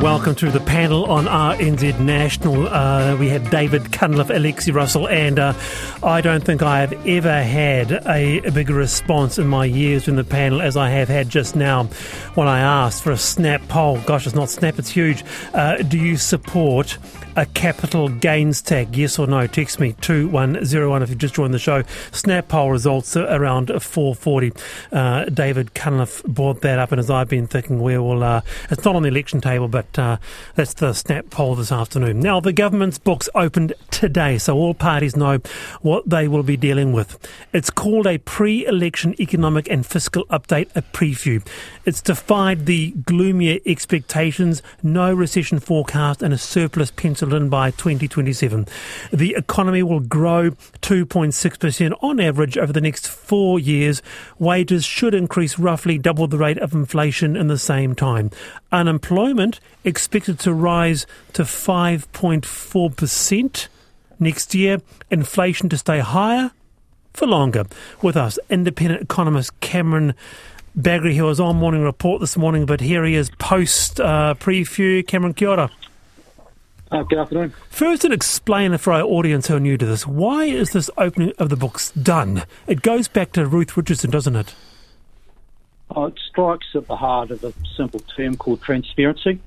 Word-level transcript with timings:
welcome 0.00 0.34
to 0.34 0.50
the 0.50 0.60
panel 0.60 1.04
on 1.10 1.26
RNZ 1.26 2.00
National. 2.00 2.66
Uh, 2.68 3.16
we 3.16 3.28
have 3.28 3.50
David 3.50 3.92
Cunliffe, 3.92 4.30
Alexia 4.30 4.72
Russell, 4.72 5.06
and 5.08 5.38
uh, 5.38 5.52
I 6.02 6.22
don't 6.22 6.42
think 6.42 6.62
I 6.62 6.80
have 6.80 7.06
ever 7.06 7.42
had 7.42 7.92
a, 8.06 8.38
a 8.38 8.50
bigger 8.50 8.72
response 8.72 9.38
in 9.38 9.46
my 9.46 9.66
years 9.66 10.08
in 10.08 10.16
the 10.16 10.24
panel 10.24 10.62
as 10.62 10.74
I 10.74 10.88
have 10.88 11.08
had 11.08 11.28
just 11.28 11.54
now 11.54 11.84
when 12.34 12.48
I 12.48 12.60
asked 12.60 13.02
for 13.02 13.10
a 13.10 13.18
snap 13.18 13.60
poll. 13.68 14.00
Gosh, 14.06 14.26
it's 14.26 14.34
not 14.34 14.48
snap, 14.48 14.78
it's 14.78 14.88
huge. 14.88 15.22
Uh, 15.52 15.76
do 15.76 15.98
you 15.98 16.16
support 16.16 16.96
a 17.36 17.44
capital 17.44 18.08
gains 18.08 18.62
tax? 18.62 18.96
Yes 18.96 19.18
or 19.18 19.26
no? 19.26 19.46
Text 19.46 19.80
me 19.80 19.92
2101 20.00 21.02
if 21.02 21.10
you've 21.10 21.18
just 21.18 21.34
joined 21.34 21.52
the 21.52 21.58
show. 21.58 21.82
Snap 22.12 22.48
poll 22.48 22.70
results 22.70 23.16
around 23.16 23.68
440. 23.68 24.52
Uh, 24.92 25.24
David 25.26 25.74
Cunliffe 25.74 26.22
brought 26.24 26.62
that 26.62 26.78
up, 26.78 26.90
and 26.90 26.98
as 26.98 27.10
I've 27.10 27.28
been 27.28 27.46
thinking, 27.46 27.82
we 27.82 27.98
will. 27.98 28.22
Uh, 28.22 28.40
it's 28.70 28.84
not 28.84 28.96
on 28.96 29.02
the 29.02 29.08
election 29.08 29.40
table, 29.40 29.68
but 29.68 29.89
uh, 29.98 30.18
that's 30.54 30.74
the 30.74 30.92
snap 30.92 31.30
poll 31.30 31.54
this 31.54 31.72
afternoon. 31.72 32.20
Now, 32.20 32.40
the 32.40 32.52
government's 32.52 32.98
books 32.98 33.28
opened 33.34 33.74
today, 33.90 34.38
so 34.38 34.56
all 34.56 34.74
parties 34.74 35.16
know 35.16 35.38
what 35.80 36.08
they 36.08 36.28
will 36.28 36.42
be 36.42 36.56
dealing 36.56 36.92
with. 36.92 37.18
It's 37.52 37.70
called 37.70 38.06
a 38.06 38.18
pre 38.18 38.66
election 38.66 39.14
economic 39.20 39.68
and 39.70 39.84
fiscal 39.86 40.24
update, 40.26 40.68
a 40.74 40.82
PREFU. 40.82 41.46
It's 41.84 42.00
defied 42.00 42.66
the 42.66 42.92
gloomier 42.92 43.58
expectations, 43.66 44.62
no 44.82 45.12
recession 45.12 45.58
forecast, 45.58 46.22
and 46.22 46.32
a 46.32 46.38
surplus 46.38 46.90
penciled 46.90 47.34
in 47.34 47.48
by 47.48 47.70
2027. 47.70 48.66
The 49.12 49.34
economy 49.36 49.82
will 49.82 50.00
grow 50.00 50.50
2.6% 50.82 51.96
on 52.02 52.20
average 52.20 52.58
over 52.58 52.72
the 52.72 52.80
next 52.80 53.08
four 53.08 53.58
years. 53.58 54.02
Wages 54.38 54.84
should 54.84 55.14
increase 55.14 55.58
roughly 55.58 55.98
double 55.98 56.26
the 56.26 56.38
rate 56.38 56.58
of 56.58 56.74
inflation 56.74 57.36
in 57.36 57.46
the 57.46 57.58
same 57.58 57.94
time. 57.94 58.30
Unemployment 58.72 59.60
expected 59.84 60.38
to 60.40 60.54
rise 60.54 61.06
to 61.32 61.42
5.4% 61.42 63.68
next 64.18 64.54
year. 64.54 64.80
Inflation 65.10 65.68
to 65.68 65.78
stay 65.78 65.98
higher 65.98 66.52
for 67.12 67.26
longer. 67.26 67.64
With 68.02 68.16
us, 68.16 68.38
independent 68.48 69.02
economist 69.02 69.58
Cameron 69.60 70.14
Bagrie, 70.78 71.16
who 71.16 71.24
was 71.24 71.40
on 71.40 71.56
Morning 71.56 71.82
Report 71.82 72.20
this 72.20 72.36
morning, 72.36 72.64
but 72.64 72.80
here 72.80 73.04
he 73.04 73.16
is 73.16 73.30
post 73.38 74.00
uh, 74.00 74.34
PREFU. 74.38 75.06
Cameron, 75.06 75.34
kia 75.34 75.48
ora. 75.48 75.70
Uh, 76.92 77.02
good 77.04 77.18
afternoon. 77.18 77.52
First, 77.68 78.04
and 78.04 78.12
explain 78.12 78.76
for 78.78 78.92
our 78.92 79.02
audience 79.02 79.46
who 79.46 79.56
are 79.56 79.60
new 79.60 79.76
to 79.76 79.86
this, 79.86 80.06
why 80.06 80.44
is 80.44 80.70
this 80.70 80.90
opening 80.96 81.32
of 81.38 81.48
the 81.48 81.56
books 81.56 81.92
done? 81.92 82.44
It 82.66 82.82
goes 82.82 83.06
back 83.06 83.32
to 83.32 83.46
Ruth 83.46 83.76
Richardson, 83.76 84.10
doesn't 84.10 84.34
it? 84.34 84.54
Oh, 85.94 86.04
it 86.04 86.18
strikes 86.28 86.68
at 86.74 86.86
the 86.86 86.96
heart 86.96 87.30
of 87.30 87.42
a 87.42 87.52
simple 87.76 88.00
term 88.00 88.36
called 88.36 88.62
transparency, 88.62 89.40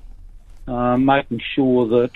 uh, 0.68 0.96
making 0.98 1.40
sure 1.54 1.88
that 1.88 2.10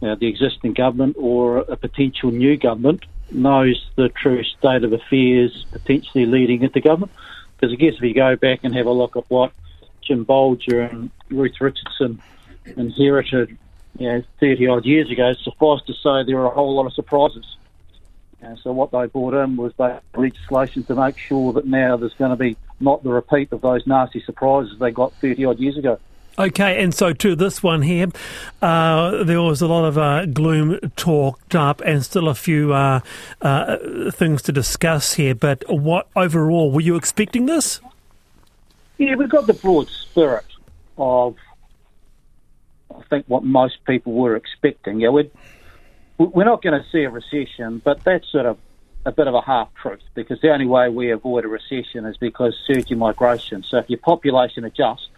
you 0.00 0.08
know, 0.08 0.16
the 0.16 0.26
existing 0.26 0.72
government 0.72 1.16
or 1.18 1.58
a 1.58 1.76
potential 1.76 2.30
new 2.30 2.56
government 2.56 3.04
knows 3.30 3.90
the 3.96 4.08
true 4.08 4.42
state 4.44 4.84
of 4.84 4.92
affairs 4.92 5.66
potentially 5.70 6.26
leading 6.26 6.62
into 6.62 6.80
government. 6.80 7.12
Because 7.56 7.72
I 7.72 7.76
guess 7.76 7.94
if 7.94 8.02
you 8.02 8.14
go 8.14 8.36
back 8.36 8.60
and 8.62 8.74
have 8.74 8.86
a 8.86 8.90
look 8.90 9.16
at 9.16 9.24
what 9.28 9.52
Jim 10.00 10.24
Bolger 10.24 10.90
and 10.90 11.10
Ruth 11.30 11.60
Richardson 11.60 12.20
inherited, 12.76 13.56
you 13.98 14.08
know, 14.08 14.22
30 14.40 14.66
odd 14.66 14.86
years 14.86 15.10
ago, 15.10 15.34
suffice 15.34 15.82
to 15.86 15.92
say 15.92 16.24
there 16.26 16.38
were 16.38 16.46
a 16.46 16.50
whole 16.50 16.74
lot 16.74 16.86
of 16.86 16.94
surprises. 16.94 17.44
And 18.40 18.58
so 18.58 18.72
what 18.72 18.90
they 18.90 19.06
brought 19.06 19.34
in 19.34 19.56
was 19.56 19.72
the 19.76 20.00
legislation 20.16 20.82
to 20.84 20.94
make 20.96 21.16
sure 21.16 21.52
that 21.52 21.66
now 21.66 21.96
there's 21.96 22.14
going 22.14 22.30
to 22.30 22.36
be 22.36 22.56
not 22.82 23.02
the 23.02 23.10
repeat 23.10 23.52
of 23.52 23.60
those 23.60 23.86
nasty 23.86 24.22
surprises 24.22 24.78
they 24.78 24.90
got 24.90 25.12
30 25.14 25.44
odd 25.44 25.58
years 25.58 25.78
ago. 25.78 25.98
Okay, 26.38 26.82
and 26.82 26.94
so 26.94 27.12
to 27.12 27.36
this 27.36 27.62
one 27.62 27.82
here, 27.82 28.06
uh, 28.62 29.22
there 29.22 29.42
was 29.42 29.60
a 29.60 29.66
lot 29.66 29.84
of 29.84 29.98
uh, 29.98 30.24
gloom 30.24 30.78
talked 30.96 31.54
up, 31.54 31.82
and 31.82 32.02
still 32.02 32.28
a 32.28 32.34
few 32.34 32.72
uh, 32.72 33.00
uh 33.42 34.10
things 34.10 34.40
to 34.42 34.52
discuss 34.52 35.14
here. 35.14 35.34
But 35.34 35.62
what 35.68 36.08
overall 36.16 36.72
were 36.72 36.80
you 36.80 36.96
expecting 36.96 37.44
this? 37.44 37.80
Yeah, 38.96 39.16
we've 39.16 39.28
got 39.28 39.46
the 39.46 39.52
broad 39.52 39.88
spirit 39.88 40.46
of, 40.96 41.36
I 42.90 43.02
think, 43.10 43.26
what 43.28 43.44
most 43.44 43.84
people 43.84 44.14
were 44.14 44.34
expecting. 44.34 45.00
Yeah, 45.00 45.10
we're 45.10 45.30
we're 46.16 46.44
not 46.44 46.62
going 46.62 46.80
to 46.80 46.88
see 46.90 47.02
a 47.02 47.10
recession, 47.10 47.82
but 47.84 48.02
that's 48.04 48.30
sort 48.32 48.46
of 48.46 48.56
a 49.04 49.12
bit 49.12 49.26
of 49.26 49.34
a 49.34 49.40
half 49.40 49.68
truth 49.74 50.02
because 50.14 50.40
the 50.40 50.50
only 50.50 50.66
way 50.66 50.88
we 50.88 51.10
avoid 51.10 51.44
a 51.44 51.48
recession 51.48 52.04
is 52.06 52.16
because 52.16 52.54
surging 52.66 52.98
migration. 52.98 53.64
So 53.68 53.78
if 53.78 53.90
your 53.90 53.98
population 53.98 54.64
adjusts 54.64 55.08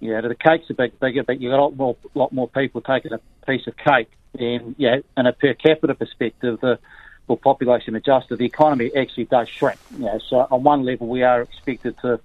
yeah, 0.00 0.20
the 0.20 0.34
cake's 0.34 0.68
a 0.70 0.74
bit 0.74 0.98
bigger, 1.00 1.22
but 1.22 1.40
you've 1.40 1.50
got 1.50 1.58
a 1.58 1.62
lot 1.62 1.76
more, 1.76 1.96
lot 2.14 2.32
more 2.32 2.48
people 2.48 2.80
taking 2.80 3.12
a 3.12 3.20
piece 3.46 3.66
of 3.66 3.76
cake. 3.76 4.10
And 4.38 4.74
yeah, 4.78 4.96
in 5.16 5.26
a 5.26 5.32
per 5.32 5.54
capita 5.54 5.94
perspective, 5.94 6.60
the 6.60 6.78
well, 7.26 7.36
population 7.36 7.96
adjusted, 7.96 8.38
the 8.38 8.44
economy 8.44 8.90
actually 8.94 9.24
does 9.24 9.48
shrink. 9.48 9.78
You 9.92 10.04
know, 10.04 10.20
so 10.28 10.46
on 10.50 10.62
one 10.62 10.84
level, 10.84 11.08
we 11.08 11.22
are 11.22 11.42
expected 11.42 11.96
to 12.02 12.20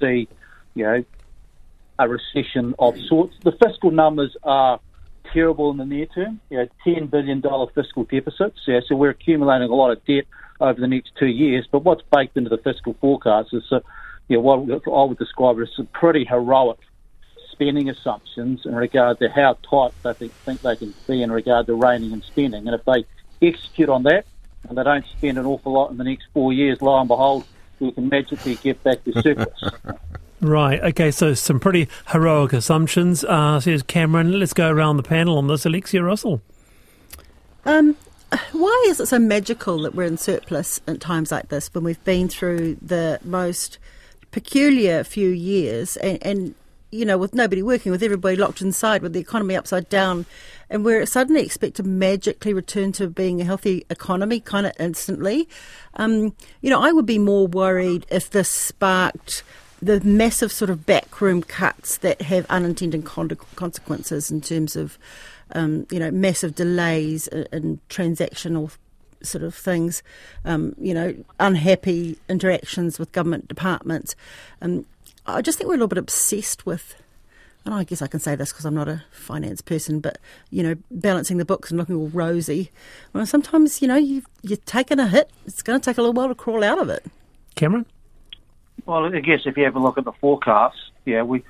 see, 0.00 0.28
you 0.74 0.84
know, 0.84 1.04
a 1.98 2.08
recession 2.08 2.74
of 2.78 2.98
sorts. 3.00 3.36
The 3.42 3.52
fiscal 3.52 3.90
numbers 3.90 4.36
are 4.44 4.80
terrible 5.32 5.70
in 5.70 5.76
the 5.76 5.84
near 5.84 6.06
term. 6.06 6.40
You 6.50 6.58
know, 6.58 6.68
ten 6.84 7.06
billion 7.06 7.40
dollar 7.40 7.70
fiscal 7.74 8.04
deficits. 8.04 8.60
Yeah, 8.66 8.80
so 8.86 8.96
we're 8.96 9.10
accumulating 9.10 9.70
a 9.70 9.74
lot 9.74 9.90
of 9.90 10.04
debt 10.04 10.24
over 10.60 10.80
the 10.80 10.88
next 10.88 11.12
two 11.18 11.26
years. 11.26 11.66
But 11.70 11.84
what's 11.84 12.02
baked 12.14 12.36
into 12.36 12.50
the 12.50 12.58
fiscal 12.58 12.94
forecast 13.00 13.50
is, 13.52 13.64
uh, 13.70 13.80
you 14.28 14.36
know, 14.36 14.42
what 14.42 14.82
I 14.86 15.04
would 15.04 15.18
describe 15.18 15.60
as 15.60 15.68
some 15.76 15.86
pretty 15.86 16.24
heroic 16.24 16.78
spending 17.52 17.88
assumptions 17.88 18.60
in 18.64 18.74
regard 18.74 19.18
to 19.18 19.28
how 19.28 19.58
tight 19.68 19.92
they 20.04 20.12
think, 20.14 20.32
think 20.44 20.60
they 20.60 20.76
can 20.76 20.94
be 21.08 21.22
in 21.22 21.32
regard 21.32 21.66
to 21.66 21.74
reining 21.74 22.12
and 22.12 22.22
spending. 22.22 22.68
And 22.68 22.74
if 22.74 22.84
they 22.84 23.04
execute 23.46 23.88
on 23.88 24.04
that 24.04 24.26
and 24.68 24.78
they 24.78 24.84
don't 24.84 25.04
spend 25.16 25.38
an 25.38 25.46
awful 25.46 25.72
lot 25.72 25.90
in 25.90 25.96
the 25.96 26.04
next 26.04 26.26
four 26.32 26.52
years, 26.52 26.80
lo 26.80 26.98
and 26.98 27.08
behold, 27.08 27.44
we 27.80 27.92
can 27.92 28.08
magically 28.08 28.56
get 28.56 28.82
back 28.84 29.02
to 29.04 29.22
surplus. 29.22 29.72
Right. 30.40 30.80
Okay. 30.80 31.10
So 31.10 31.34
some 31.34 31.58
pretty 31.58 31.88
heroic 32.08 32.52
assumptions, 32.52 33.24
uh, 33.24 33.60
says 33.60 33.82
Cameron. 33.82 34.38
Let's 34.38 34.52
go 34.52 34.70
around 34.70 34.96
the 34.96 35.02
panel 35.02 35.38
on 35.38 35.48
this. 35.48 35.66
Alexia 35.66 36.02
Russell. 36.02 36.40
Um, 37.64 37.96
why 38.52 38.84
is 38.88 39.00
it 39.00 39.06
so 39.06 39.18
magical 39.18 39.82
that 39.82 39.94
we're 39.94 40.04
in 40.04 40.16
surplus 40.16 40.80
at 40.86 41.00
times 41.00 41.32
like 41.32 41.48
this 41.48 41.72
when 41.74 41.84
we've 41.84 42.02
been 42.04 42.28
through 42.28 42.76
the 42.80 43.18
most 43.24 43.78
peculiar 44.30 45.02
few 45.02 45.30
years 45.30 45.96
and, 45.96 46.18
and 46.24 46.54
you 46.90 47.04
know, 47.04 47.18
with 47.18 47.34
nobody 47.34 47.62
working, 47.62 47.92
with 47.92 48.02
everybody 48.02 48.36
locked 48.36 48.62
inside, 48.62 49.02
with 49.02 49.12
the 49.12 49.20
economy 49.20 49.54
upside 49.54 49.88
down, 49.90 50.24
and 50.70 50.84
we're 50.84 51.04
suddenly 51.04 51.42
expected 51.42 51.82
to 51.82 51.88
magically 51.88 52.54
return 52.54 52.92
to 52.92 53.08
being 53.08 53.40
a 53.40 53.44
healthy 53.44 53.84
economy 53.90 54.40
kind 54.40 54.66
of 54.66 54.72
instantly. 54.80 55.48
Um, 55.94 56.34
you 56.62 56.70
know, 56.70 56.80
I 56.80 56.92
would 56.92 57.04
be 57.04 57.18
more 57.18 57.46
worried 57.46 58.06
if 58.10 58.30
this 58.30 58.50
sparked 58.50 59.42
the 59.80 60.00
massive 60.00 60.52
sort 60.52 60.70
of 60.70 60.86
backroom 60.86 61.42
cuts 61.42 61.98
that 61.98 62.22
have 62.22 62.46
unintended 62.46 63.04
consequences 63.04 64.30
in 64.30 64.40
terms 64.40 64.76
of, 64.76 64.98
um, 65.52 65.86
you 65.90 65.98
know, 65.98 66.10
massive 66.10 66.54
delays 66.54 67.28
in 67.28 67.80
transactional 67.88 68.72
sort 69.22 69.44
of 69.44 69.54
things, 69.54 70.02
um, 70.44 70.74
you 70.78 70.94
know, 70.94 71.14
unhappy 71.40 72.18
interactions 72.28 72.98
with 72.98 73.12
government 73.12 73.48
departments. 73.48 74.14
Um, 74.62 74.86
I 75.26 75.42
just 75.42 75.58
think 75.58 75.68
we're 75.68 75.74
a 75.74 75.78
little 75.78 75.88
bit 75.88 75.98
obsessed 75.98 76.66
with, 76.66 76.94
and 77.64 77.74
I 77.74 77.84
guess 77.84 78.00
I 78.00 78.06
can 78.06 78.20
say 78.20 78.34
this 78.34 78.52
because 78.52 78.64
I'm 78.64 78.74
not 78.74 78.88
a 78.88 79.04
finance 79.10 79.60
person, 79.60 80.00
but 80.00 80.18
you 80.50 80.62
know, 80.62 80.76
balancing 80.90 81.36
the 81.36 81.44
books 81.44 81.70
and 81.70 81.78
looking 81.78 81.96
all 81.96 82.08
rosy. 82.08 82.70
Well, 83.12 83.26
sometimes 83.26 83.82
you 83.82 83.88
know 83.88 83.96
you've 83.96 84.26
taken 84.64 84.98
a 84.98 85.08
hit. 85.08 85.30
It's 85.46 85.62
going 85.62 85.80
to 85.80 85.84
take 85.84 85.98
a 85.98 86.00
little 86.00 86.14
while 86.14 86.28
to 86.28 86.34
crawl 86.34 86.64
out 86.64 86.78
of 86.78 86.88
it. 86.88 87.04
Cameron. 87.54 87.86
Well, 88.88 89.14
I 89.14 89.20
guess 89.20 89.42
if 89.44 89.58
you 89.58 89.64
have 89.64 89.76
a 89.76 89.80
look 89.80 89.98
at 89.98 90.06
the 90.06 90.12
forecast, 90.12 90.78
yeah, 91.04 91.22
we 91.22 91.44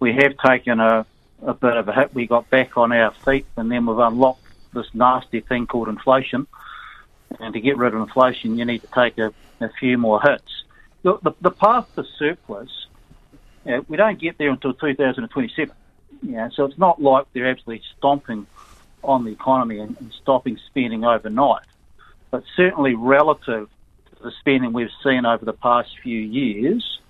we 0.00 0.14
have 0.14 0.36
taken 0.44 0.80
a, 0.80 1.06
a 1.46 1.54
bit 1.54 1.76
of 1.76 1.88
a 1.88 1.92
hit. 1.92 2.12
We 2.12 2.26
got 2.26 2.50
back 2.50 2.76
on 2.76 2.90
our 2.90 3.12
feet, 3.24 3.46
and 3.56 3.70
then 3.70 3.86
we've 3.86 3.98
unlocked 3.98 4.42
this 4.74 4.92
nasty 4.92 5.42
thing 5.42 5.68
called 5.68 5.86
inflation. 5.86 6.48
And 7.38 7.54
to 7.54 7.60
get 7.60 7.76
rid 7.76 7.94
of 7.94 8.00
inflation, 8.00 8.58
you 8.58 8.64
need 8.64 8.80
to 8.80 8.88
take 8.88 9.16
a, 9.16 9.32
a 9.60 9.68
few 9.78 9.96
more 9.96 10.20
hits. 10.20 10.64
Look, 11.04 11.22
the, 11.22 11.30
the 11.40 11.52
path 11.52 11.86
to 11.94 12.04
surplus 12.18 12.88
know, 13.64 13.84
we 13.86 13.96
don't 13.96 14.18
get 14.18 14.38
there 14.38 14.50
until 14.50 14.74
2027. 14.74 15.72
You 16.22 16.32
know, 16.32 16.50
so 16.52 16.64
it's 16.64 16.78
not 16.78 17.00
like 17.00 17.26
they're 17.32 17.46
absolutely 17.46 17.84
stomping 17.96 18.48
on 19.04 19.24
the 19.24 19.30
economy 19.30 19.78
and, 19.78 19.96
and 20.00 20.12
stopping 20.20 20.58
spending 20.66 21.04
overnight. 21.04 21.64
But 22.32 22.42
certainly 22.56 22.96
relative 22.96 23.68
the 24.22 24.32
spending 24.40 24.72
we've 24.72 24.90
seen 25.02 25.26
over 25.26 25.44
the 25.44 25.52
past 25.52 25.90
few 26.02 26.18
years, 26.18 27.00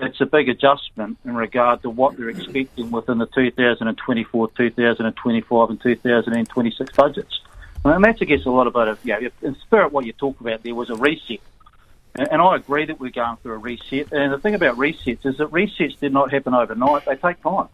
it's 0.00 0.20
a 0.20 0.26
big 0.26 0.48
adjustment 0.48 1.18
in 1.24 1.34
regard 1.34 1.82
to 1.82 1.90
what 1.90 2.16
they're 2.16 2.30
expecting 2.30 2.90
within 2.90 3.18
the 3.18 3.26
2024, 3.26 4.48
2025 4.48 5.70
and 5.70 5.80
2026 5.80 6.96
budgets. 6.96 7.40
And 7.84 8.04
that's, 8.04 8.20
guess, 8.20 8.46
a 8.46 8.50
lot 8.50 8.66
of, 8.66 8.76
it. 8.88 8.98
You 9.04 9.20
know, 9.20 9.30
in 9.42 9.56
spirit, 9.56 9.92
what 9.92 10.06
you 10.06 10.12
talk 10.12 10.40
about 10.40 10.62
there 10.62 10.74
was 10.74 10.88
a 10.88 10.96
reset 10.96 11.40
and 12.14 12.42
I 12.42 12.56
agree 12.56 12.84
that 12.86 13.00
we're 13.00 13.10
going 13.10 13.36
through 13.38 13.54
a 13.54 13.58
reset. 13.58 14.12
And 14.12 14.32
the 14.32 14.38
thing 14.38 14.54
about 14.54 14.76
resets 14.76 15.24
is 15.24 15.38
that 15.38 15.50
resets 15.50 15.98
did 15.98 16.12
not 16.12 16.30
happen 16.30 16.54
overnight; 16.54 17.04
they 17.06 17.16
take 17.16 17.42
time. 17.42 17.68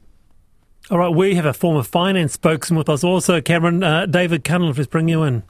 All 0.90 0.98
right, 0.98 1.14
we 1.14 1.34
have 1.34 1.44
a 1.44 1.52
former 1.52 1.82
finance 1.82 2.34
spokesman 2.34 2.78
with 2.78 2.88
us 2.88 3.04
also, 3.04 3.40
Cameron. 3.40 3.82
Uh, 3.82 4.06
David 4.06 4.44
Cunliffe, 4.44 4.78
let's 4.78 4.88
bring 4.88 5.08
you 5.08 5.22
in. 5.25 5.42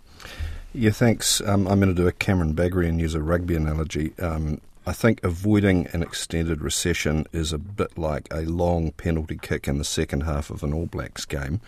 Yeah, 0.79 0.91
thanks. 0.91 1.41
Um, 1.41 1.67
I'm 1.67 1.81
going 1.81 1.93
to 1.93 2.03
do 2.03 2.07
a 2.07 2.13
Cameron 2.13 2.55
Bagrie 2.55 2.89
and 2.89 3.01
use 3.01 3.17
a 3.17 3.21
rugby 3.21 3.57
analogy. 3.57 4.13
Um, 4.21 4.61
I 4.87 4.93
think 4.93 5.19
avoiding 5.25 5.89
an 5.89 6.05
extended 6.05 6.63
recession 6.63 7.27
is 7.33 7.53
a 7.53 7.59
bit 7.59 7.99
like 7.99 8.29
a 8.31 8.43
long 8.43 8.93
penalty 8.93 9.41
kick 9.43 9.67
in 9.67 9.79
the 9.79 9.85
second 9.85 10.21
half 10.21 10.51
of 10.51 10.63
an 10.63 10.73
All 10.73 10.87
Blacks 10.87 11.25
game. 11.25 11.61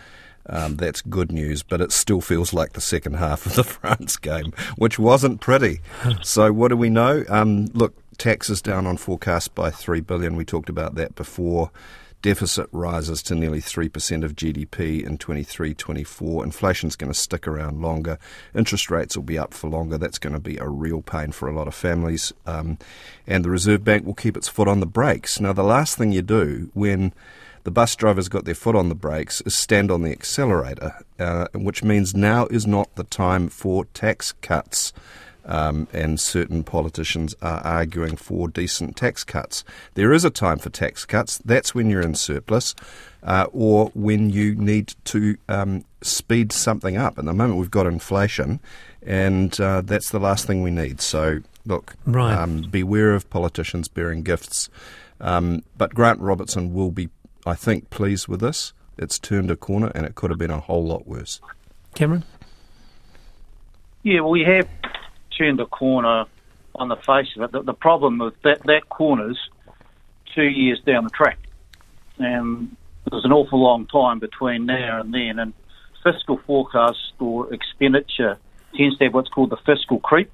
Um, 0.47 0.77
that's 0.77 1.01
good 1.01 1.33
news, 1.33 1.65
but 1.65 1.81
it 1.81 1.91
still 1.91 2.21
feels 2.21 2.55
like 2.55 2.75
the 2.75 2.81
second 2.81 3.15
half 3.15 3.47
of 3.47 3.57
the 3.57 3.65
France 3.81 4.15
game, 4.15 4.53
which 4.77 4.97
wasn't 4.97 5.41
pretty. 5.41 5.81
so, 6.23 6.53
what 6.53 6.69
do 6.69 6.77
we 6.77 6.89
know? 6.89 7.25
Um, 7.29 7.67
look, 7.75 7.97
taxes 8.17 8.63
down 8.63 8.87
on 8.87 8.97
forecast 8.97 9.57
by 9.57 9.71
three 9.71 10.01
billion. 10.01 10.37
We 10.37 10.45
talked 10.45 10.69
about 10.69 10.95
that 10.95 11.17
before. 11.17 11.73
Deficit 12.23 12.69
rises 12.71 13.23
to 13.23 13.35
nearly 13.35 13.61
3% 13.61 14.25
of 14.25 14.37
GDP 14.37 15.03
in 15.03 15.17
23 15.17 15.73
24. 15.73 16.45
Inflation's 16.45 16.97
going 16.97 17.11
to 17.11 17.19
stick 17.19 17.49
around 17.49 17.81
longer. 17.81 18.19
Interest 18.55 18.91
rates 18.91 19.17
will 19.17 19.25
be 19.25 19.39
up 19.39 19.55
for 19.55 19.71
longer. 19.71 19.97
That's 19.97 20.19
going 20.19 20.35
to 20.35 20.41
be 20.41 20.59
a 20.59 20.69
real 20.69 21.01
pain 21.01 21.33
for 21.33 21.49
a 21.49 21.55
lot 21.55 21.67
of 21.67 21.75
families. 21.75 22.33
Um, 22.47 22.77
and 23.27 23.43
the 23.43 23.51
Reserve 23.51 23.85
Bank 23.85 24.05
will 24.05 24.15
keep 24.15 24.37
its 24.37 24.49
foot 24.49 24.69
on 24.69 24.81
the 24.81 24.87
brakes. 24.87 25.41
Now, 25.41 25.55
the 25.55 25.63
last 25.63 25.97
thing 25.97 26.13
you 26.13 26.21
do 26.21 26.71
when 26.75 27.15
the 27.65 27.71
bus 27.71 27.97
driver's 27.97 28.29
got 28.29 28.45
their 28.45 28.55
foot 28.55 28.77
on 28.77 28.91
the 28.91 28.95
brakes 28.95 29.41
is 29.43 29.57
stand 29.57 29.91
on 29.91 30.03
the 30.03 30.13
accelerator, 30.13 31.03
uh, 31.19 31.47
which 31.55 31.83
means 31.83 32.15
now 32.15 32.47
is 32.47 32.67
not 32.67 32.95
the 32.97 33.05
time 33.05 33.49
for 33.49 33.87
tax 33.87 34.33
cuts 34.43 34.93
um, 35.51 35.89
and 35.93 36.19
certain 36.19 36.63
politicians 36.63 37.35
are 37.43 37.61
arguing 37.67 38.17
for 38.17 38.49
decent 38.49 38.97
tax 38.97 39.25
cuts. 39.25 39.65
There 39.95 40.13
is 40.13 40.25
a 40.25 40.31
time 40.31 40.59
for 40.59 40.71
tax 40.71 41.05
cuts. 41.05 41.39
That's 41.39 41.75
when 41.75 41.91
you're 41.91 42.01
in 42.01 42.15
surplus 42.15 42.75
uh, 43.25 43.47
or 43.53 43.91
when 43.95 44.31
you 44.31 44.55
need 44.55 44.95
to 45.07 45.37
um, 45.49 45.85
speed 46.03 46.53
something 46.53 46.97
up. 46.97 47.19
At 47.19 47.25
the 47.25 47.33
moment, 47.33 47.59
we've 47.59 47.71
got 47.71 47.87
inflation, 47.87 48.61
and 49.05 49.61
uh, 49.61 49.83
that's 49.83 50.11
the 50.11 50.21
last 50.21 50.47
thing 50.47 50.63
we 50.63 50.71
need. 50.71 51.01
So, 51.01 51.41
look, 51.67 51.95
right. 52.07 52.33
um, 52.33 52.63
beware 52.71 53.13
of 53.13 53.29
politicians 53.29 53.89
bearing 53.89 54.23
gifts. 54.23 54.71
Um, 55.21 55.65
but 55.77 55.95
Grant 55.95 56.21
Robertson 56.21 56.73
will 56.73 56.93
be, 56.93 57.11
I 57.45 57.55
think, 57.55 57.91
pleased 57.91 58.29
with 58.29 58.41
this. 58.41 58.73
It's 58.97 59.19
turned 59.19 59.51
a 59.51 59.57
corner, 59.57 59.91
and 59.95 60.07
it 60.07 60.15
could 60.15 60.31
have 60.31 60.39
been 60.39 60.51
a 60.51 60.61
whole 60.61 60.85
lot 60.85 61.09
worse. 61.09 61.41
Cameron? 61.95 62.25
Yeah, 64.03 64.21
well, 64.21 64.31
we 64.31 64.45
have 64.45 64.67
turned 65.37 65.61
a 65.61 65.67
corner 65.67 66.27
on 66.75 66.89
the 66.89 66.97
face 66.97 67.29
of 67.37 67.43
it. 67.43 67.53
The, 67.53 67.63
the 67.63 67.75
problem 67.75 68.19
with 68.19 68.41
that, 68.43 68.63
that 68.65 68.89
corner's 68.89 69.39
two 70.35 70.45
years 70.45 70.81
down 70.81 71.05
the 71.05 71.11
track. 71.11 71.39
And 72.19 72.77
there's 73.11 73.25
an 73.25 73.33
awful 73.33 73.61
long 73.61 73.87
time 73.87 74.19
between 74.19 74.67
now 74.67 75.01
and 75.01 75.13
then. 75.13 75.39
And 75.39 75.53
fiscal 76.03 76.39
forecast 76.47 77.13
or 77.19 77.53
expenditure 77.53 78.39
tends 78.77 78.99
to 78.99 79.05
have 79.05 79.15
what's 79.15 79.29
called 79.29 79.51
the 79.51 79.57
fiscal 79.59 79.99
creep. 80.01 80.31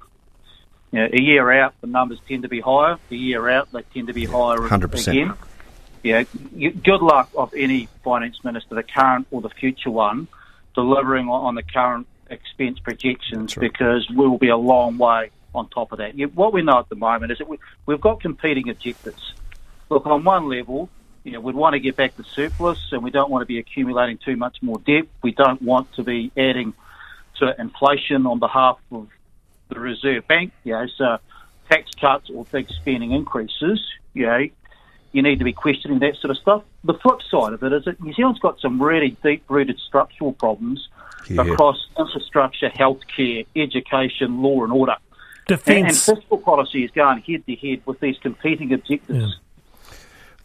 You 0.91 0.99
know, 0.99 1.09
a 1.11 1.21
year 1.21 1.51
out, 1.51 1.73
the 1.81 1.87
numbers 1.87 2.19
tend 2.27 2.43
to 2.43 2.49
be 2.49 2.61
higher. 2.61 2.97
A 3.11 3.15
year 3.15 3.49
out, 3.49 3.71
they 3.71 3.81
tend 3.93 4.07
to 4.07 4.13
be 4.13 4.25
higher 4.25 4.57
100%. 4.57 5.07
again. 5.07 5.33
Yeah, 6.03 6.23
good 6.83 7.01
luck 7.01 7.29
of 7.35 7.53
any 7.53 7.89
finance 8.03 8.41
minister, 8.43 8.75
the 8.75 8.83
current 8.83 9.27
or 9.31 9.41
the 9.41 9.49
future 9.49 9.89
one, 9.89 10.27
delivering 10.75 11.27
on 11.27 11.55
the 11.55 11.63
current 11.63 12.07
expense 12.29 12.79
projections 12.79 13.57
right. 13.57 13.71
because 13.71 14.09
we 14.09 14.27
will 14.27 14.37
be 14.37 14.49
a 14.49 14.57
long 14.57 14.97
way 14.97 15.31
on 15.53 15.67
top 15.69 15.91
of 15.91 15.97
that. 15.99 16.13
What 16.33 16.53
we 16.53 16.61
know 16.61 16.79
at 16.79 16.89
the 16.89 16.95
moment 16.95 17.31
is 17.31 17.39
that 17.39 17.47
we, 17.47 17.57
we've 17.85 18.01
got 18.01 18.21
competing 18.21 18.69
objectives. 18.69 19.33
Look, 19.89 20.05
on 20.05 20.23
one 20.23 20.49
level, 20.49 20.89
you 21.23 21.31
know, 21.31 21.41
we'd 21.41 21.55
want 21.55 21.73
to 21.73 21.79
get 21.79 21.95
back 21.95 22.15
to 22.17 22.23
surplus 22.23 22.79
and 22.91 23.03
we 23.03 23.11
don't 23.11 23.29
want 23.29 23.41
to 23.41 23.45
be 23.45 23.59
accumulating 23.59 24.17
too 24.17 24.35
much 24.37 24.57
more 24.61 24.79
debt. 24.79 25.05
We 25.21 25.31
don't 25.31 25.61
want 25.61 25.91
to 25.93 26.03
be 26.03 26.31
adding 26.37 26.73
to 27.39 27.53
inflation 27.59 28.25
on 28.25 28.39
behalf 28.39 28.79
of 28.91 29.07
the 29.69 29.79
Reserve 29.79 30.27
Bank. 30.27 30.53
You 30.63 30.73
know, 30.73 30.87
so 30.95 31.17
tax 31.69 31.91
cuts 31.99 32.29
or 32.29 32.45
big 32.45 32.69
spending 32.69 33.11
increases, 33.11 33.81
you 34.13 34.25
know, 34.25 34.47
you 35.11 35.21
need 35.21 35.39
to 35.39 35.45
be 35.45 35.53
questioning 35.53 35.99
that 35.99 36.15
sort 36.17 36.31
of 36.31 36.37
stuff. 36.37 36.63
The 36.83 36.93
flip 36.93 37.19
side 37.29 37.53
of 37.53 37.63
it 37.63 37.73
is 37.73 37.85
that 37.85 38.01
New 38.01 38.13
Zealand's 38.13 38.39
got 38.39 38.59
some 38.59 38.81
really 38.81 39.17
deep-rooted 39.23 39.79
structural 39.79 40.33
problems 40.33 40.87
yeah. 41.29 41.41
across 41.41 41.87
infrastructure, 41.97 42.69
healthcare, 42.69 43.45
education, 43.55 44.41
law 44.41 44.63
and 44.63 44.73
order. 44.73 44.95
Defence. 45.47 45.67
And, 45.77 45.87
and 45.87 46.19
fiscal 46.19 46.37
policy 46.39 46.83
is 46.83 46.91
going 46.91 47.21
head 47.21 47.45
to 47.45 47.55
head 47.55 47.81
with 47.85 47.99
these 47.99 48.17
competing 48.19 48.73
objectives. 48.73 49.25
Yeah. 49.25 49.93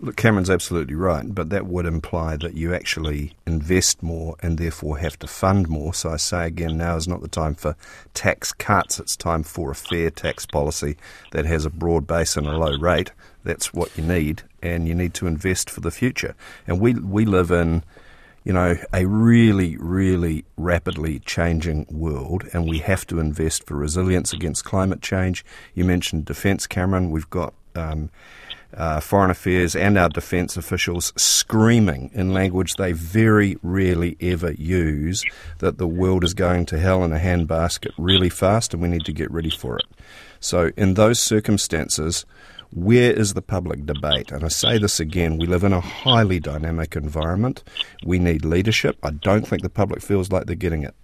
Look, 0.03 0.17
Cameron's 0.17 0.51
absolutely 0.51 0.97
right, 0.97 1.33
but 1.33 1.51
that 1.51 1.67
would 1.67 1.87
imply 1.87 2.37
that 2.39 2.55
you 2.55 2.75
actually 2.75 3.35
invest 3.47 4.03
more 4.03 4.35
and 4.41 4.59
therefore 4.59 4.99
have 4.99 5.17
to 5.21 5.29
fund 5.29 5.69
more. 5.69 5.95
So 5.95 6.11
I 6.11 6.17
say 6.17 6.49
again, 6.49 6.77
now 6.77 6.97
is 6.97 7.07
not 7.07 7.21
the 7.21 7.29
time 7.29 7.55
for 7.55 7.77
tax 8.13 8.51
cuts. 8.51 8.99
It's 8.99 9.17
time 9.17 9.45
for 9.45 9.71
a 9.71 9.77
fair 9.77 10.11
tax 10.11 10.45
policy 10.45 10.97
that 11.31 11.47
has 11.47 11.65
a 11.65 11.71
broad 11.71 12.09
base 12.09 12.37
and 12.37 12.49
a 12.49 12.59
low 12.59 12.77
rate. 12.79 13.13
That's 13.45 13.73
what 13.73 13.97
you 13.97 14.03
need, 14.03 14.43
and 14.61 14.89
you 14.89 14.95
need 14.97 15.15
to 15.15 15.29
invest 15.29 15.71
for 15.71 15.81
the 15.81 15.93
future. 15.93 16.35
And 16.67 16.81
we 16.81 16.95
we 16.95 17.25
live 17.25 17.53
in 17.53 17.85
you 18.45 18.53
know, 18.53 18.77
a 18.93 19.07
really, 19.07 19.77
really 19.77 20.45
rapidly 20.57 21.21
changing 21.21 21.87
world, 21.91 22.45
and 22.53 22.69
we 22.69 22.79
have 22.79 23.07
to 23.07 23.21
invest 23.21 23.67
for 23.67 23.77
resilience 23.77 24.33
against 24.33 24.65
climate 24.65 25.01
change. 25.01 25.45
You 25.75 25.85
mentioned 25.85 26.25
defence, 26.25 26.67
Cameron. 26.67 27.11
We've 27.11 27.31
got 27.31 27.55
um, 27.75 28.11
uh, 28.75 29.01
foreign 29.01 29.31
affairs 29.31 29.77
and 29.77 29.99
our 29.99 30.09
defence 30.09 30.57
officials 30.57 31.13
screaming 31.17 32.11
in 32.15 32.33
language 32.33 32.75
they 32.75 32.93
very 32.93 33.57
rarely 33.63 34.17
ever 34.21 34.53
use 34.53 35.23
that 35.59 35.79
the 35.79 35.87
world 35.87 36.25
is 36.25 36.35
going 36.35 36.65
to 36.67 36.79
hell 36.79 37.05
in 37.05 37.13
a 37.13 37.19
handbasket 37.19 37.91
really 37.99 38.31
fast, 38.31 38.73
and 38.73 38.83
we 38.83 38.89
need 38.89 39.05
to 39.05 39.13
get 39.13 39.31
ready 39.31 39.51
for 39.51 39.77
it. 39.77 39.85
So, 40.41 40.71
in 40.77 40.95
those 40.95 41.21
circumstances, 41.21 42.25
where 42.73 43.13
is 43.13 43.35
the 43.35 43.43
public 43.43 43.85
debate? 43.87 44.33
And 44.33 44.45
I 44.45 44.49
say 44.49 44.79
this 44.79 44.99
again, 44.99 45.39
we 45.39 45.47
live 45.47 45.65
in 45.65 45.73
a 45.73 45.81
highly 45.81 46.41
dynamic 46.41 46.97
environment. 46.97 47.63
We 48.05 48.19
need 48.19 48.45
leadership. 48.45 48.97
I 49.03 49.11
don't 49.11 49.47
think 49.47 49.63
the 49.63 49.69
public 49.69 50.03
feels 50.03 50.31
like 50.33 50.47
they're 50.47 50.57
getting 50.57 50.83
it. 50.83 50.95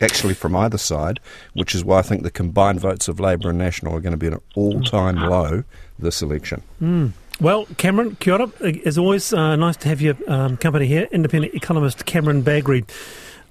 Actually, 0.00 0.34
from 0.34 0.54
either 0.54 0.78
side, 0.78 1.18
which 1.54 1.74
is 1.74 1.84
why 1.84 1.98
I 1.98 2.02
think 2.02 2.22
the 2.22 2.30
combined 2.30 2.78
votes 2.80 3.08
of 3.08 3.18
Labour 3.18 3.50
and 3.50 3.58
National 3.58 3.96
are 3.96 4.00
going 4.00 4.12
to 4.12 4.16
be 4.16 4.28
at 4.28 4.32
an 4.32 4.40
all 4.54 4.80
time 4.82 5.16
low 5.16 5.64
this 5.98 6.22
election. 6.22 6.62
Mm. 6.80 7.12
Well, 7.40 7.66
Cameron, 7.78 8.16
kia 8.16 8.34
ora. 8.34 8.52
As 8.84 8.96
always, 8.96 9.32
uh, 9.32 9.56
nice 9.56 9.76
to 9.78 9.88
have 9.88 10.00
your 10.00 10.14
um, 10.28 10.56
company 10.56 10.86
here. 10.86 11.08
Independent 11.10 11.54
economist 11.54 12.04
Cameron 12.04 12.44
Bagrie 12.44 12.88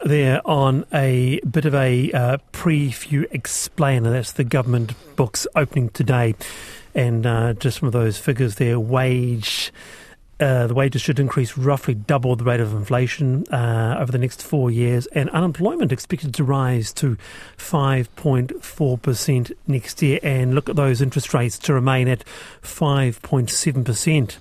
there 0.06 0.42
on 0.48 0.86
a 0.94 1.40
bit 1.42 1.66
of 1.66 1.74
a 1.74 2.12
uh, 2.12 2.38
PREFU 2.52 3.26
explainer. 3.32 4.12
That's 4.12 4.34
the 4.34 4.44
government 4.44 4.94
books 5.16 5.48
opening 5.56 5.90
today. 5.90 6.36
And 6.94 7.26
uh, 7.26 7.54
just 7.54 7.80
some 7.80 7.88
of 7.88 7.94
those 7.94 8.18
figures 8.18 8.56
there, 8.56 8.80
wage. 8.80 9.72
Uh, 10.40 10.68
the 10.68 10.74
wages 10.74 11.02
should 11.02 11.20
increase 11.20 11.58
roughly 11.58 11.96
double 11.96 12.36
the 12.36 12.44
rate 12.44 12.60
of 12.60 12.72
inflation 12.74 13.44
uh, 13.52 13.98
over 14.00 14.12
the 14.12 14.20
next 14.20 14.44
four 14.44 14.70
years, 14.70 15.08
and 15.08 15.32
unemployment 15.32 15.92
expected 15.92 16.32
to 16.36 16.44
rise 16.44 16.94
to 16.94 17.18
5.4% 17.58 19.52
next 19.66 20.02
year. 20.04 20.20
And 20.22 20.54
look 20.54 20.70
at 20.70 20.76
those 20.76 21.02
interest 21.02 21.34
rates 21.34 21.58
to 21.60 21.74
remain 21.74 22.08
at 22.08 22.24
5.7% 22.62 24.38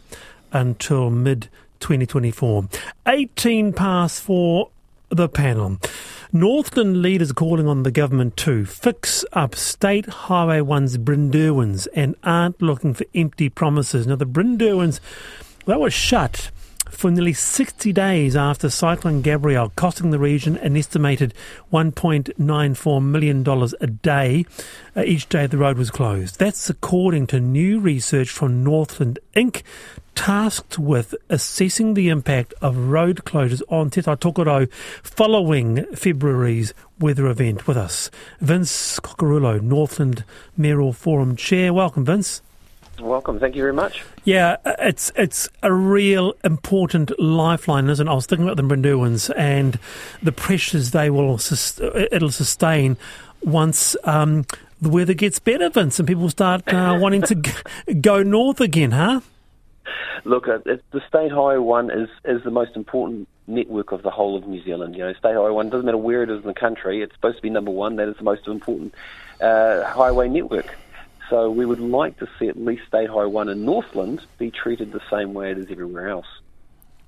until 0.52 1.10
mid 1.10 1.48
2024. 1.80 2.68
18 3.06 3.72
past 3.72 4.20
four 4.20 4.70
the 5.08 5.28
panel. 5.28 5.78
Northland 6.32 7.00
leaders 7.02 7.32
calling 7.32 7.68
on 7.68 7.82
the 7.82 7.90
government 7.90 8.36
to 8.38 8.64
fix 8.64 9.24
up 9.32 9.54
State 9.54 10.06
Highway 10.06 10.58
1's 10.58 10.98
Brynderwyns 10.98 11.86
and 11.94 12.16
aren't 12.24 12.60
looking 12.60 12.94
for 12.94 13.04
empty 13.14 13.48
promises. 13.48 14.06
Now, 14.06 14.16
the 14.16 14.26
Brynderwyns, 14.26 15.00
they 15.66 15.76
were 15.76 15.90
shut 15.90 16.50
for 16.90 17.10
nearly 17.10 17.32
60 17.32 17.92
days 17.92 18.36
after 18.36 18.70
Cyclone 18.70 19.22
Gabrielle, 19.22 19.72
costing 19.76 20.10
the 20.10 20.18
region 20.18 20.56
an 20.58 20.76
estimated 20.76 21.34
$1.94 21.72 23.04
million 23.04 23.46
a 23.80 23.86
day. 23.86 24.44
Uh, 24.96 25.02
each 25.02 25.28
day 25.28 25.46
the 25.46 25.58
road 25.58 25.78
was 25.78 25.90
closed. 25.90 26.38
That's 26.38 26.70
according 26.70 27.26
to 27.28 27.40
new 27.40 27.80
research 27.80 28.30
from 28.30 28.64
Northland 28.64 29.18
Inc., 29.34 29.62
tasked 30.14 30.78
with 30.78 31.14
assessing 31.28 31.94
the 31.94 32.08
impact 32.08 32.54
of 32.62 32.76
road 32.88 33.24
closures 33.24 33.62
on 33.68 33.90
Te 33.90 34.00
following 35.02 35.84
February's 35.94 36.72
weather 36.98 37.26
event 37.26 37.66
with 37.66 37.76
us. 37.76 38.10
Vince 38.40 38.98
Cocurullo, 39.00 39.60
Northland 39.60 40.24
Mayoral 40.56 40.94
Forum 40.94 41.36
Chair. 41.36 41.72
Welcome, 41.74 42.04
Vince. 42.04 42.42
Welcome. 43.00 43.38
Thank 43.38 43.54
you 43.54 43.62
very 43.62 43.72
much. 43.72 44.04
Yeah, 44.24 44.56
it's 44.64 45.12
it's 45.16 45.48
a 45.62 45.72
real 45.72 46.34
important 46.44 47.18
lifeline, 47.20 47.88
isn't 47.88 48.06
it? 48.06 48.10
I 48.10 48.14
was 48.14 48.26
thinking 48.26 48.48
about 48.48 48.56
the 48.56 48.62
Brynderwyns 48.62 49.32
and 49.36 49.78
the 50.22 50.32
pressures 50.32 50.92
they 50.92 51.10
will 51.10 51.38
it'll 52.12 52.30
sustain 52.30 52.96
once 53.42 53.96
um, 54.04 54.44
the 54.80 54.88
weather 54.88 55.14
gets 55.14 55.38
better, 55.38 55.68
Vince, 55.70 55.98
and 55.98 56.08
people 56.08 56.28
start 56.28 56.66
uh, 56.72 56.96
wanting 57.00 57.22
to 57.22 57.34
go 58.00 58.22
north 58.22 58.60
again, 58.60 58.92
huh? 58.92 59.20
Look, 60.24 60.48
uh, 60.48 60.58
the 60.64 61.00
State 61.08 61.30
Highway 61.30 61.58
one 61.58 61.90
is 61.90 62.08
is 62.24 62.42
the 62.42 62.50
most 62.50 62.76
important 62.76 63.28
network 63.46 63.92
of 63.92 64.02
the 64.02 64.10
whole 64.10 64.36
of 64.36 64.46
New 64.46 64.62
Zealand. 64.64 64.96
You 64.96 65.04
know, 65.04 65.12
State 65.12 65.34
Highway 65.34 65.50
1 65.50 65.70
doesn't 65.70 65.86
matter 65.86 65.98
where 65.98 66.22
it 66.22 66.30
is 66.30 66.40
in 66.40 66.46
the 66.46 66.54
country, 66.54 67.02
it's 67.02 67.14
supposed 67.14 67.36
to 67.36 67.42
be 67.42 67.50
number 67.50 67.70
one. 67.70 67.96
That 67.96 68.08
is 68.08 68.16
the 68.16 68.24
most 68.24 68.46
important 68.46 68.94
uh, 69.40 69.84
highway 69.84 70.28
network. 70.28 70.76
So 71.30 71.50
we 71.50 71.66
would 71.66 71.80
like 71.80 72.18
to 72.18 72.28
see 72.38 72.48
at 72.48 72.56
least 72.56 72.82
State 72.86 73.08
Highway 73.08 73.26
1 73.26 73.48
in 73.48 73.64
Northland 73.64 74.20
be 74.38 74.50
treated 74.50 74.92
the 74.92 75.00
same 75.10 75.34
way 75.34 75.50
it 75.50 75.58
is 75.58 75.66
everywhere 75.70 76.08
else. 76.08 76.26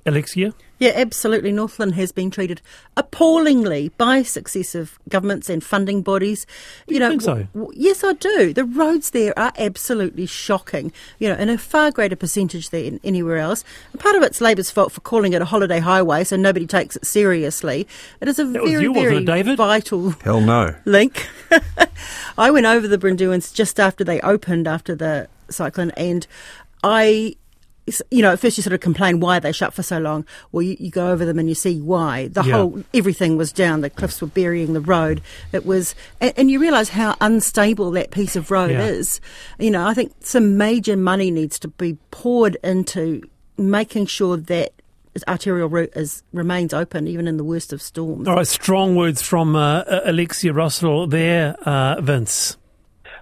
Alexia? 0.07 0.55
Yeah, 0.79 0.93
absolutely. 0.95 1.51
Northland 1.51 1.97
has 1.97 2.13
been 2.13 2.31
treated 2.31 2.63
appallingly 2.97 3.91
by 3.99 4.23
successive 4.23 4.99
governments 5.09 5.51
and 5.51 5.63
funding 5.63 6.03
bodies. 6.03 6.47
You, 6.87 6.95
you 6.95 7.01
know, 7.01 7.09
think 7.11 7.23
so? 7.23 7.47
W- 7.53 7.73
yes, 7.75 8.05
I 8.05 8.13
do. 8.13 8.53
The 8.53 8.65
roads 8.65 9.11
there 9.11 9.37
are 9.37 9.53
absolutely 9.59 10.27
shocking. 10.27 10.93
You 11.19 11.31
know, 11.31 11.35
and 11.35 11.51
a 11.51 11.59
far 11.59 11.91
greater 11.91 12.15
percentage 12.15 12.71
than 12.71 13.01
anywhere 13.03 13.39
else. 13.39 13.65
And 13.93 14.01
part 14.01 14.15
of 14.15 14.23
it's 14.23 14.41
Labor's 14.41 14.71
fault 14.71 14.93
for 14.93 15.01
calling 15.01 15.33
it 15.33 15.43
a 15.43 15.47
holiday 15.47 15.81
highway, 15.81 16.23
so 16.23 16.37
nobody 16.37 16.67
takes 16.67 16.95
it 16.95 17.05
seriously. 17.05 17.89
It 18.21 18.29
is 18.29 18.39
a 18.39 18.45
that 18.45 18.63
very, 18.63 18.83
you, 18.83 18.95
very 18.95 19.17
it, 19.17 19.57
vital 19.57 20.11
hell 20.23 20.41
no 20.41 20.77
link. 20.85 21.29
I 22.39 22.53
went 22.53 22.67
over 22.67 22.87
the 22.87 22.99
Brynderwyns 22.99 23.53
just 23.53 23.81
after 23.81 24.05
they 24.05 24.21
opened 24.21 24.69
after 24.69 24.95
the 24.95 25.29
cyclone, 25.51 25.91
and 25.93 26.25
I 26.85 27.35
you 28.11 28.23
know, 28.23 28.33
at 28.33 28.39
first 28.39 28.57
you 28.57 28.63
sort 28.63 28.75
of 28.75 28.81
complain 28.81 29.21
why 29.21 29.39
they 29.39 29.53
shut 29.53 29.75
for 29.75 29.83
so 29.83 29.99
long. 29.99 30.27
Well, 30.53 30.63
you, 30.63 30.77
you 30.79 30.91
go 30.91 31.11
over 31.11 31.25
them 31.25 31.39
and 31.39 31.49
you 31.49 31.55
see 31.55 31.81
why. 31.81 32.29
The 32.29 32.43
yeah. 32.43 32.53
whole 32.53 32.83
everything 32.95 33.37
was 33.37 33.53
down. 33.53 33.81
The 33.81 33.91
cliffs 33.91 34.21
were 34.21 34.29
burying 34.29 34.73
the 34.73 34.81
road. 34.81 35.23
It 35.53 35.67
was, 35.67 35.95
and, 36.21 36.33
and 36.37 36.51
you 36.51 36.61
realise 36.61 36.91
how 36.91 37.17
unstable 37.21 37.91
that 37.93 38.11
piece 38.11 38.37
of 38.37 38.51
road 38.51 38.71
yeah. 38.71 38.85
is. 38.85 39.21
You 39.59 39.71
know, 39.71 39.87
I 39.87 39.95
think 39.95 40.13
some 40.21 40.57
major 40.57 40.97
money 40.97 41.31
needs 41.31 41.59
to 41.61 41.69
be 41.69 41.99
poured 42.11 42.57
into 42.63 43.23
making 43.57 44.07
sure 44.07 44.37
that 44.37 44.73
arterial 45.27 45.69
route 45.69 45.93
is 45.97 46.23
remains 46.33 46.73
open 46.73 47.09
even 47.09 47.27
in 47.27 47.39
the 47.39 47.45
worst 47.45 47.73
of 47.73 47.83
storms. 47.83 48.29
All 48.29 48.37
right, 48.37 48.47
strong 48.47 48.95
words 48.95 49.21
from 49.23 49.57
uh, 49.57 49.83
Alexia 50.05 50.53
Russell 50.53 51.07
there, 51.07 51.57
uh, 51.63 52.01
Vince. 52.01 52.57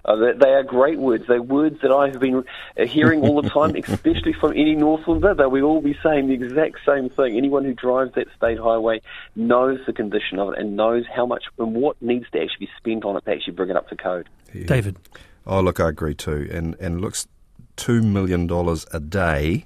Uh, 0.07 0.15
they, 0.15 0.31
they, 0.33 0.49
are 0.53 0.63
great 0.63 0.97
words. 0.97 1.25
They're 1.27 1.41
words 1.41 1.81
that 1.81 1.91
I 1.91 2.07
have 2.07 2.19
been 2.19 2.45
uh, 2.79 2.85
hearing 2.85 3.21
all 3.21 3.41
the 3.41 3.49
time, 3.49 3.75
especially 3.87 4.33
from 4.33 4.51
any 4.51 4.75
Northlander. 4.75 5.35
They 5.35 5.45
will 5.45 5.63
all 5.63 5.81
be 5.81 5.97
saying 6.01 6.27
the 6.27 6.33
exact 6.33 6.77
same 6.85 7.09
thing. 7.09 7.35
Anyone 7.35 7.65
who 7.65 7.73
drives 7.73 8.13
that 8.15 8.27
state 8.35 8.57
highway 8.57 9.01
knows 9.35 9.79
the 9.85 9.93
condition 9.93 10.39
of 10.39 10.53
it 10.53 10.59
and 10.59 10.77
knows 10.77 11.03
how 11.13 11.25
much 11.25 11.43
and 11.59 11.75
what 11.75 12.01
needs 12.01 12.25
to 12.31 12.41
actually 12.41 12.67
be 12.67 12.69
spent 12.77 13.03
on 13.03 13.17
it 13.17 13.25
to 13.25 13.31
actually 13.31 13.53
bring 13.53 13.69
it 13.69 13.75
up 13.75 13.89
to 13.89 13.97
code. 13.97 14.29
Yeah. 14.53 14.65
David. 14.65 14.97
Oh, 15.45 15.59
look, 15.61 15.79
I 15.79 15.89
agree 15.89 16.15
too. 16.15 16.49
And, 16.51 16.75
and 16.79 17.01
looks 17.01 17.27
$2 17.75 18.03
million 18.03 18.49
a 18.91 18.99
day 18.99 19.65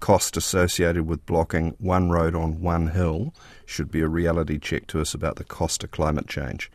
cost 0.00 0.36
associated 0.36 1.06
with 1.06 1.24
blocking 1.24 1.74
one 1.78 2.10
road 2.10 2.34
on 2.34 2.60
one 2.60 2.88
hill 2.88 3.32
should 3.64 3.90
be 3.90 4.02
a 4.02 4.08
reality 4.08 4.58
check 4.58 4.86
to 4.86 5.00
us 5.00 5.14
about 5.14 5.36
the 5.36 5.44
cost 5.44 5.82
of 5.82 5.90
climate 5.90 6.28
change 6.28 6.70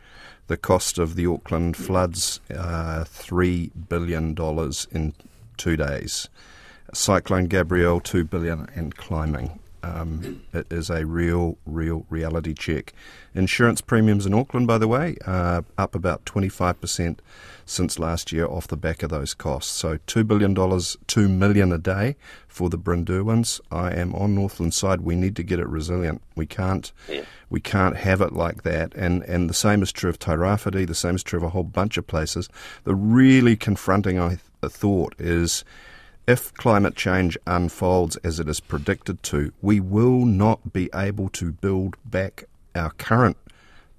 the 0.50 0.56
cost 0.56 0.98
of 0.98 1.14
the 1.14 1.26
Auckland 1.26 1.76
floods, 1.76 2.40
uh, 2.50 3.04
$3 3.04 3.70
billion 3.88 4.36
in 4.90 5.14
two 5.56 5.76
days. 5.76 6.28
Cyclone 6.92 7.44
Gabrielle, 7.44 8.00
$2 8.00 8.28
billion 8.28 8.68
and 8.74 8.96
climbing. 8.96 9.60
Um, 9.82 10.42
it 10.52 10.66
is 10.70 10.90
a 10.90 11.06
real, 11.06 11.58
real 11.64 12.06
reality 12.08 12.54
check. 12.54 12.92
Insurance 13.34 13.80
premiums 13.80 14.26
in 14.26 14.34
Auckland, 14.34 14.66
by 14.66 14.78
the 14.78 14.88
way, 14.88 15.16
are 15.26 15.64
up 15.78 15.94
about 15.94 16.24
25% 16.24 17.18
since 17.64 17.98
last 17.98 18.32
year 18.32 18.46
off 18.46 18.66
the 18.66 18.76
back 18.76 19.02
of 19.02 19.10
those 19.10 19.32
costs. 19.32 19.72
So 19.72 19.98
$2 19.98 20.26
billion, 20.26 20.54
2 21.06 21.28
million 21.28 21.72
a 21.72 21.78
day 21.78 22.16
for 22.48 22.68
the 22.68 22.78
Brynderwyns. 22.78 23.60
I 23.70 23.92
am 23.92 24.14
on 24.14 24.34
Northland 24.34 24.74
side. 24.74 25.02
We 25.02 25.14
need 25.14 25.36
to 25.36 25.42
get 25.42 25.60
it 25.60 25.68
resilient. 25.68 26.20
We 26.34 26.46
can't 26.46 26.90
yeah. 27.08 27.24
we 27.48 27.60
can't 27.60 27.96
have 27.96 28.20
it 28.20 28.32
like 28.32 28.64
that. 28.64 28.92
And 28.94 29.22
and 29.22 29.48
the 29.48 29.54
same 29.54 29.82
is 29.82 29.92
true 29.92 30.10
of 30.10 30.18
Tairāwhiti, 30.18 30.86
the 30.86 30.94
same 30.94 31.14
is 31.14 31.22
true 31.22 31.38
of 31.38 31.44
a 31.44 31.50
whole 31.50 31.62
bunch 31.62 31.96
of 31.96 32.06
places. 32.06 32.48
The 32.84 32.94
really 32.94 33.56
confronting 33.56 34.18
I 34.18 34.38
th- 34.60 34.72
thought 34.72 35.14
is 35.18 35.64
if 36.30 36.54
climate 36.54 36.94
change 36.94 37.36
unfolds 37.44 38.14
as 38.18 38.38
it 38.38 38.48
is 38.48 38.60
predicted 38.60 39.20
to, 39.24 39.52
we 39.60 39.80
will 39.80 40.24
not 40.24 40.72
be 40.72 40.88
able 40.94 41.28
to 41.30 41.50
build 41.50 41.96
back 42.04 42.44
our 42.72 42.90
current 42.90 43.36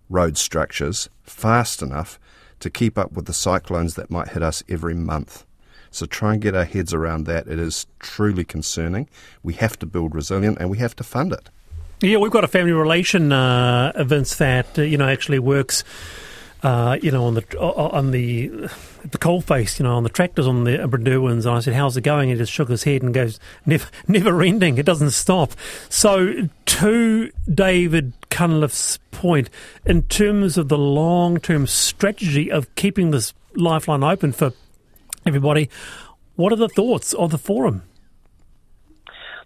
road 0.09 0.37
structures 0.37 1.09
fast 1.23 1.81
enough 1.81 2.17
to 2.61 2.69
keep 2.69 2.97
up 2.97 3.11
with 3.11 3.25
the 3.25 3.33
cyclones 3.33 3.95
that 3.95 4.09
might 4.09 4.29
hit 4.29 4.41
us 4.41 4.63
every 4.69 4.93
month. 4.93 5.43
So 5.89 6.05
try 6.05 6.31
and 6.31 6.41
get 6.41 6.55
our 6.55 6.63
heads 6.63 6.93
around 6.93 7.25
that. 7.25 7.47
It 7.47 7.59
is 7.59 7.85
truly 7.99 8.45
concerning. 8.45 9.09
We 9.43 9.55
have 9.55 9.77
to 9.79 9.85
build 9.85 10.15
resilient 10.15 10.57
and 10.61 10.69
we 10.69 10.77
have 10.77 10.95
to 10.95 11.03
fund 11.03 11.33
it. 11.33 11.49
Yeah, 11.99 12.17
we've 12.17 12.31
got 12.31 12.45
a 12.45 12.47
family 12.47 12.71
relation, 12.71 13.33
uh, 13.33 13.91
Vince, 14.05 14.35
that 14.37 14.79
uh, 14.79 14.83
you 14.83 14.97
know 14.97 15.07
actually 15.07 15.39
works 15.39 15.83
uh, 16.63 16.97
you 17.01 17.11
know, 17.11 17.25
on 17.25 17.33
the 17.33 17.59
on 17.59 18.11
the 18.11 18.69
the 19.03 19.17
coal 19.17 19.41
face, 19.41 19.79
you 19.79 19.83
know, 19.83 19.95
on 19.95 20.03
the 20.03 20.09
tractors 20.09 20.45
on 20.45 20.63
the 20.63 20.77
Brynderwyns, 20.77 21.45
and 21.45 21.55
I 21.55 21.59
said, 21.59 21.73
"How's 21.73 21.97
it 21.97 22.01
going?" 22.01 22.29
He 22.29 22.35
just 22.35 22.51
shook 22.51 22.69
his 22.69 22.83
head 22.83 23.01
and 23.01 23.13
goes, 23.13 23.39
"Never, 23.65 23.87
never 24.07 24.41
ending. 24.43 24.77
It 24.77 24.85
doesn't 24.85 25.11
stop." 25.11 25.53
So, 25.89 26.47
to 26.65 27.31
David 27.51 28.13
Cunliffe's 28.29 28.99
point, 29.11 29.49
in 29.85 30.03
terms 30.03 30.57
of 30.57 30.69
the 30.69 30.77
long 30.77 31.39
term 31.39 31.65
strategy 31.65 32.51
of 32.51 32.73
keeping 32.75 33.11
this 33.11 33.33
lifeline 33.55 34.03
open 34.03 34.31
for 34.31 34.53
everybody, 35.25 35.69
what 36.35 36.53
are 36.53 36.57
the 36.57 36.69
thoughts 36.69 37.13
of 37.13 37.31
the 37.31 37.37
forum? 37.39 37.83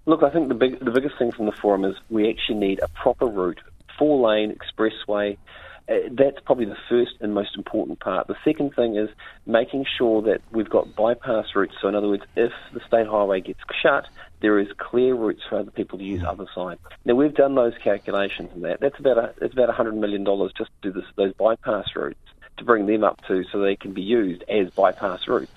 Look, 0.05 0.21
I 0.21 0.29
think 0.29 0.49
the 0.49 0.53
big, 0.53 0.79
the 0.79 0.91
biggest 0.91 1.17
thing 1.17 1.31
from 1.31 1.45
the 1.45 1.51
forum 1.51 1.85
is 1.85 1.95
we 2.09 2.29
actually 2.29 2.59
need 2.59 2.79
a 2.79 2.89
proper 2.89 3.25
route, 3.25 3.59
four 3.97 4.29
lane 4.29 4.53
expressway 4.53 5.37
uh, 5.87 5.93
that's 6.11 6.39
probably 6.45 6.65
the 6.65 6.77
first 6.89 7.13
and 7.21 7.33
most 7.33 7.55
important 7.55 7.99
part. 7.99 8.27
The 8.27 8.35
second 8.43 8.75
thing 8.75 8.95
is 8.95 9.09
making 9.45 9.85
sure 9.97 10.21
that 10.23 10.41
we've 10.51 10.69
got 10.69 10.95
bypass 10.95 11.45
routes. 11.55 11.75
So, 11.81 11.87
in 11.87 11.95
other 11.95 12.07
words, 12.07 12.23
if 12.35 12.51
the 12.73 12.81
state 12.87 13.07
highway 13.07 13.41
gets 13.41 13.59
shut, 13.81 14.07
there 14.41 14.57
is 14.59 14.67
clear 14.77 15.13
routes 15.13 15.41
for 15.47 15.59
other 15.59 15.71
people 15.71 15.99
to 15.99 16.03
use 16.03 16.21
mm. 16.21 16.27
other 16.27 16.47
side. 16.55 16.79
Now, 17.05 17.13
we've 17.13 17.33
done 17.33 17.55
those 17.55 17.73
calculations, 17.83 18.49
and 18.53 18.63
that 18.63 18.79
that's 18.79 18.99
about 18.99 19.17
a, 19.17 19.33
that's 19.39 19.53
about 19.53 19.69
hundred 19.69 19.95
million 19.95 20.23
dollars 20.23 20.51
just 20.57 20.71
to 20.81 20.91
do 20.91 20.99
this, 20.99 21.09
those 21.15 21.33
bypass 21.33 21.95
routes 21.95 22.19
to 22.57 22.63
bring 22.63 22.85
them 22.85 23.03
up 23.03 23.21
to 23.27 23.43
so 23.51 23.59
they 23.59 23.75
can 23.75 23.93
be 23.93 24.01
used 24.01 24.43
as 24.49 24.69
bypass 24.71 25.27
routes. 25.27 25.51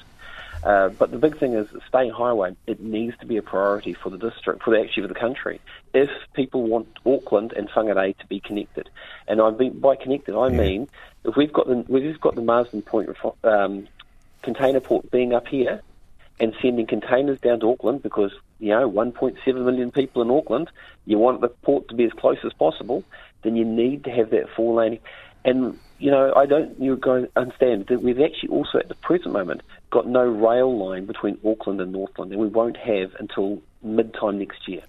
Uh, 0.63 0.89
but 0.89 1.11
the 1.11 1.19
big 1.19 1.39
thing 1.39 1.55
is 1.55 1.69
the 1.71 1.81
state 1.89 2.13
highway. 2.13 2.57
It 2.67 2.81
needs 2.81 3.17
to 3.19 3.27
be 3.27 3.37
a 3.37 3.43
priority 3.43 3.95
for 3.95 4.11
the 4.11 4.19
district, 4.19 4.63
for 4.63 4.71
the, 4.71 4.81
actually 4.81 5.05
for 5.05 5.09
the 5.09 5.19
country. 5.19 5.61
If 5.95 6.11
people 6.35 6.65
want 6.65 6.89
Auckland 7.07 7.53
and 7.53 7.69
Whangarei 7.69 8.17
to 8.19 8.27
be 8.27 8.41
connected, 8.41 8.91
and 9.27 9.41
I 9.41 9.51
mean 9.51 9.79
by 9.79 9.97
connected, 9.97 10.37
I 10.37 10.49
yeah. 10.49 10.59
mean 10.59 10.89
if 11.25 11.37
we've 11.37 11.53
got 11.53 11.69
the 11.69 11.85
we've 11.89 12.21
got 12.21 12.35
the 12.35 12.43
Marsden 12.43 12.83
Point 12.83 13.11
um, 13.45 13.87
container 14.43 14.81
port 14.81 15.11
being 15.11 15.33
up 15.33 15.47
here 15.47 15.83
and 16.41 16.55
sending 16.63 16.87
containers 16.87 17.41
down 17.41 17.61
to 17.61 17.71
Auckland 17.71 18.03
because 18.03 18.33
you 18.59 18.71
know 18.71 18.91
1.7 18.91 19.65
million 19.65 19.91
people 19.91 20.23
in 20.23 20.31
Auckland, 20.31 20.71
you 21.07 21.19
want 21.19 21.41
the 21.41 21.49
port 21.49 21.89
to 21.89 21.95
be 21.95 22.05
as 22.05 22.13
close 22.13 22.39
as 22.45 22.53
possible. 22.53 23.05
Then 23.43 23.55
you 23.55 23.65
need 23.65 24.05
to 24.05 24.11
have 24.11 24.31
that 24.31 24.49
four 24.57 24.75
lane. 24.75 24.99
And 25.45 25.79
you 25.99 26.11
know, 26.11 26.33
I 26.35 26.47
don't 26.47 26.81
you're 26.81 26.97
going 26.97 27.25
to 27.25 27.31
understand 27.37 27.87
that 27.89 28.03
we've 28.03 28.21
actually 28.21 28.51
also 28.51 28.79
at 28.79 28.89
the 28.89 28.95
present 28.97 29.33
moment 29.33 29.63
got 29.91 30.07
no 30.07 30.25
rail 30.25 30.77
line 30.77 31.07
between 31.07 31.39
Auckland 31.45 31.81
and 31.81 31.93
Northland, 31.93 32.33
and 32.33 32.41
we 32.41 32.49
won't 32.49 32.77
have 32.77 33.15
until 33.19 33.61
mid 33.83 34.15
time 34.15 34.39
next 34.39 34.69
year. 34.69 34.83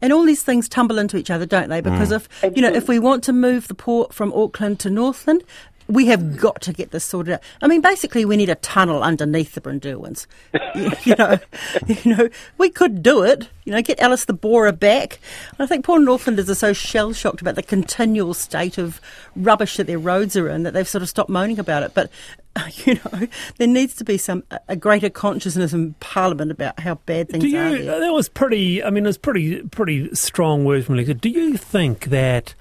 And 0.00 0.12
all 0.12 0.22
these 0.22 0.44
things 0.44 0.68
tumble 0.68 0.98
into 0.98 1.16
each 1.16 1.30
other, 1.30 1.44
don't 1.44 1.68
they? 1.68 1.80
Because 1.80 2.10
mm. 2.10 2.16
if 2.16 2.28
Absolutely. 2.28 2.62
you 2.62 2.68
know, 2.68 2.76
if 2.76 2.88
we 2.88 2.98
want 2.98 3.24
to 3.24 3.32
move 3.32 3.68
the 3.68 3.74
port 3.74 4.14
from 4.14 4.32
Auckland 4.32 4.78
to 4.80 4.90
Northland, 4.90 5.42
we 5.88 6.06
have 6.06 6.36
got 6.36 6.60
to 6.62 6.72
get 6.72 6.90
this 6.90 7.04
sorted 7.04 7.34
out. 7.34 7.40
I 7.62 7.66
mean, 7.66 7.80
basically, 7.80 8.24
we 8.24 8.36
need 8.36 8.50
a 8.50 8.56
tunnel 8.56 9.02
underneath 9.02 9.54
the 9.54 9.60
Brynderwyns. 9.60 10.26
you, 10.74 10.92
you, 11.04 11.16
know, 11.16 11.38
you 11.86 12.14
know, 12.14 12.28
we 12.58 12.70
could 12.70 13.02
do 13.02 13.22
it. 13.22 13.48
You 13.64 13.72
know, 13.72 13.82
get 13.82 13.98
Alice 14.00 14.26
the 14.26 14.34
Borer 14.34 14.72
back. 14.72 15.18
I 15.58 15.66
think 15.66 15.84
poor 15.84 15.98
Northlanders 15.98 16.50
are 16.50 16.54
so 16.54 16.72
shell 16.72 17.12
shocked 17.12 17.40
about 17.40 17.54
the 17.54 17.62
continual 17.62 18.34
state 18.34 18.78
of 18.78 19.00
rubbish 19.34 19.76
that 19.78 19.86
their 19.86 19.98
roads 19.98 20.36
are 20.36 20.48
in 20.48 20.62
that 20.62 20.72
they've 20.72 20.88
sort 20.88 21.02
of 21.02 21.08
stopped 21.08 21.30
moaning 21.30 21.58
about 21.58 21.82
it. 21.82 21.92
But 21.94 22.10
you 22.84 22.94
know, 22.94 23.26
there 23.56 23.68
needs 23.68 23.94
to 23.96 24.04
be 24.04 24.18
some 24.18 24.44
a 24.68 24.76
greater 24.76 25.10
consciousness 25.10 25.72
in 25.72 25.94
Parliament 26.00 26.50
about 26.50 26.80
how 26.80 26.96
bad 27.06 27.28
things 27.30 27.44
do 27.44 27.48
you, 27.48 27.58
are. 27.58 27.78
There. 27.78 28.00
That 28.00 28.12
was 28.12 28.28
pretty. 28.28 28.82
I 28.82 28.90
mean, 28.90 29.04
it 29.04 29.08
was 29.08 29.18
pretty 29.18 29.62
pretty 29.62 30.14
strong 30.14 30.64
words 30.64 30.86
from 30.86 30.96
Lisa. 30.96 31.14
Do 31.14 31.30
you 31.30 31.56
think 31.56 32.06
that 32.06 32.54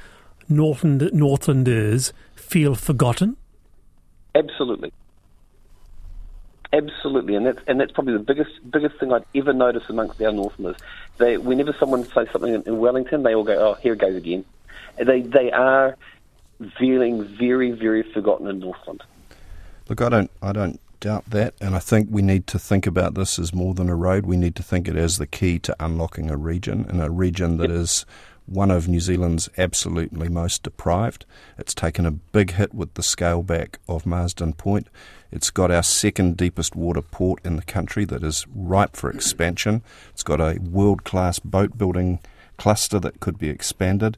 Northland 0.50 1.10
Northlanders 1.14 2.14
feel 2.36 2.76
forgotten? 2.76 3.38
Absolutely. 4.36 4.92
Absolutely, 6.74 7.36
and 7.36 7.46
that's 7.46 7.60
and 7.66 7.80
that's 7.80 7.94
probably 7.94 8.14
the 8.14 8.20
biggest 8.20 8.52
biggest 8.70 9.00
thing 9.00 9.14
I'd 9.14 9.24
ever 9.34 9.54
notice 9.54 9.84
amongst 9.88 10.22
our 10.22 10.34
Northerners. 10.34 10.76
They, 11.18 11.38
whenever 11.38 11.74
someone 11.74 12.04
says 12.04 12.28
something 12.32 12.62
in 12.66 12.78
Wellington, 12.80 13.24
they 13.24 13.34
all 13.34 13.46
go, 13.46 13.58
"Oh, 13.58 13.74
here 13.76 13.94
it 13.94 14.00
goes 14.00 14.16
again." 14.16 14.44
They 14.98 15.22
they 15.22 15.50
are 15.52 15.96
feeling 16.78 17.24
very 17.24 17.72
very 17.72 18.04
forgotten 18.04 18.48
in 18.48 18.60
Northland. 18.60 19.02
Look, 19.88 20.02
I 20.02 20.10
don't 20.10 20.32
I 20.42 20.52
don't 20.52 20.82
doubt 21.00 21.30
that, 21.30 21.54
and 21.62 21.74
I 21.74 21.80
think 21.80 22.10
we 22.12 22.22
need 22.22 22.48
to 22.48 22.60
think 22.60 22.86
about 22.86 23.14
this 23.14 23.40
as 23.40 23.54
more 23.54 23.74
than 23.74 23.88
a 23.88 23.96
road. 23.96 24.26
We 24.26 24.36
need 24.36 24.56
to 24.56 24.64
think 24.64 24.90
it 24.90 24.98
as 24.98 25.20
the 25.20 25.28
key 25.28 25.60
to 25.60 25.76
unlocking 25.80 26.30
a 26.30 26.36
region, 26.36 26.86
and 26.90 27.02
a 27.02 27.10
region 27.10 27.58
that 27.58 27.70
yep. 27.70 27.80
is 27.80 28.06
one 28.48 28.72
of 28.72 28.88
New 28.88 29.00
Zealand's 29.00 29.50
absolutely 29.58 30.30
most 30.30 30.64
deprived. 30.64 31.26
It's 31.58 31.74
taken 31.74 32.06
a 32.06 32.12
big 32.12 32.52
hit 32.52 32.74
with 32.74 32.94
the 32.96 33.04
scale 33.04 33.44
back 33.44 33.80
of 33.88 34.06
Marsden 34.06 34.54
Point. 34.54 34.88
It's 35.32 35.50
got 35.50 35.70
our 35.70 35.84
second 35.84 36.38
deepest 36.38 36.76
water 36.76 37.02
port 37.02 37.46
in 37.46 37.58
the 37.58 37.62
country 37.62 38.06
that 38.06 38.24
is 38.24 38.46
ripe 38.56 38.96
for 38.96 39.10
expansion. 39.12 39.84
It's 40.12 40.24
got 40.24 40.40
a 40.40 40.60
world 40.60 41.04
class 41.04 41.40
boat 41.40 41.78
building 41.78 42.20
cluster 42.58 43.00
that 43.00 43.20
could 43.20 43.38
be 43.38 43.50
expanded. 43.50 44.18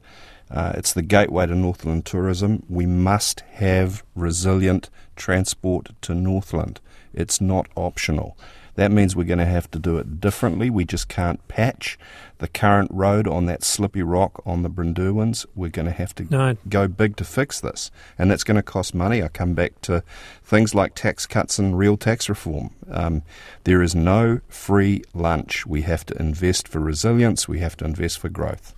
Uh, 0.50 0.72
it's 0.74 0.92
the 0.92 1.02
gateway 1.02 1.46
to 1.46 1.54
Northland 1.54 2.06
tourism. 2.06 2.64
We 2.68 2.86
must 2.86 3.40
have 3.52 4.02
resilient 4.14 4.90
transport 5.16 5.90
to 6.02 6.14
Northland. 6.14 6.80
It's 7.12 7.40
not 7.40 7.66
optional. 7.76 8.36
That 8.76 8.90
means 8.90 9.14
we're 9.14 9.24
going 9.24 9.38
to 9.38 9.44
have 9.44 9.70
to 9.72 9.78
do 9.78 9.98
it 9.98 10.20
differently. 10.20 10.70
We 10.70 10.84
just 10.84 11.08
can't 11.08 11.46
patch 11.48 11.98
the 12.38 12.48
current 12.48 12.90
road 12.92 13.28
on 13.28 13.46
that 13.46 13.62
slippy 13.62 14.02
rock 14.02 14.42
on 14.46 14.62
the 14.62 14.70
Brynderwyns. 14.70 15.44
We're 15.54 15.68
going 15.70 15.86
to 15.86 15.92
have 15.92 16.14
to 16.16 16.24
No. 16.30 16.56
go 16.68 16.88
big 16.88 17.16
to 17.16 17.24
fix 17.24 17.60
this. 17.60 17.90
And 18.18 18.30
that's 18.30 18.44
going 18.44 18.56
to 18.56 18.62
cost 18.62 18.94
money. 18.94 19.22
I 19.22 19.28
come 19.28 19.54
back 19.54 19.80
to 19.82 20.02
things 20.44 20.74
like 20.74 20.94
tax 20.94 21.26
cuts 21.26 21.58
and 21.58 21.76
real 21.76 21.96
tax 21.96 22.28
reform. 22.28 22.70
Um, 22.90 23.22
there 23.64 23.82
is 23.82 23.94
no 23.94 24.40
free 24.48 25.02
lunch. 25.14 25.66
We 25.66 25.82
have 25.82 26.06
to 26.06 26.18
invest 26.18 26.66
for 26.68 26.80
resilience, 26.80 27.46
we 27.48 27.58
have 27.60 27.76
to 27.78 27.84
invest 27.84 28.18
for 28.18 28.28
growth. 28.28 28.74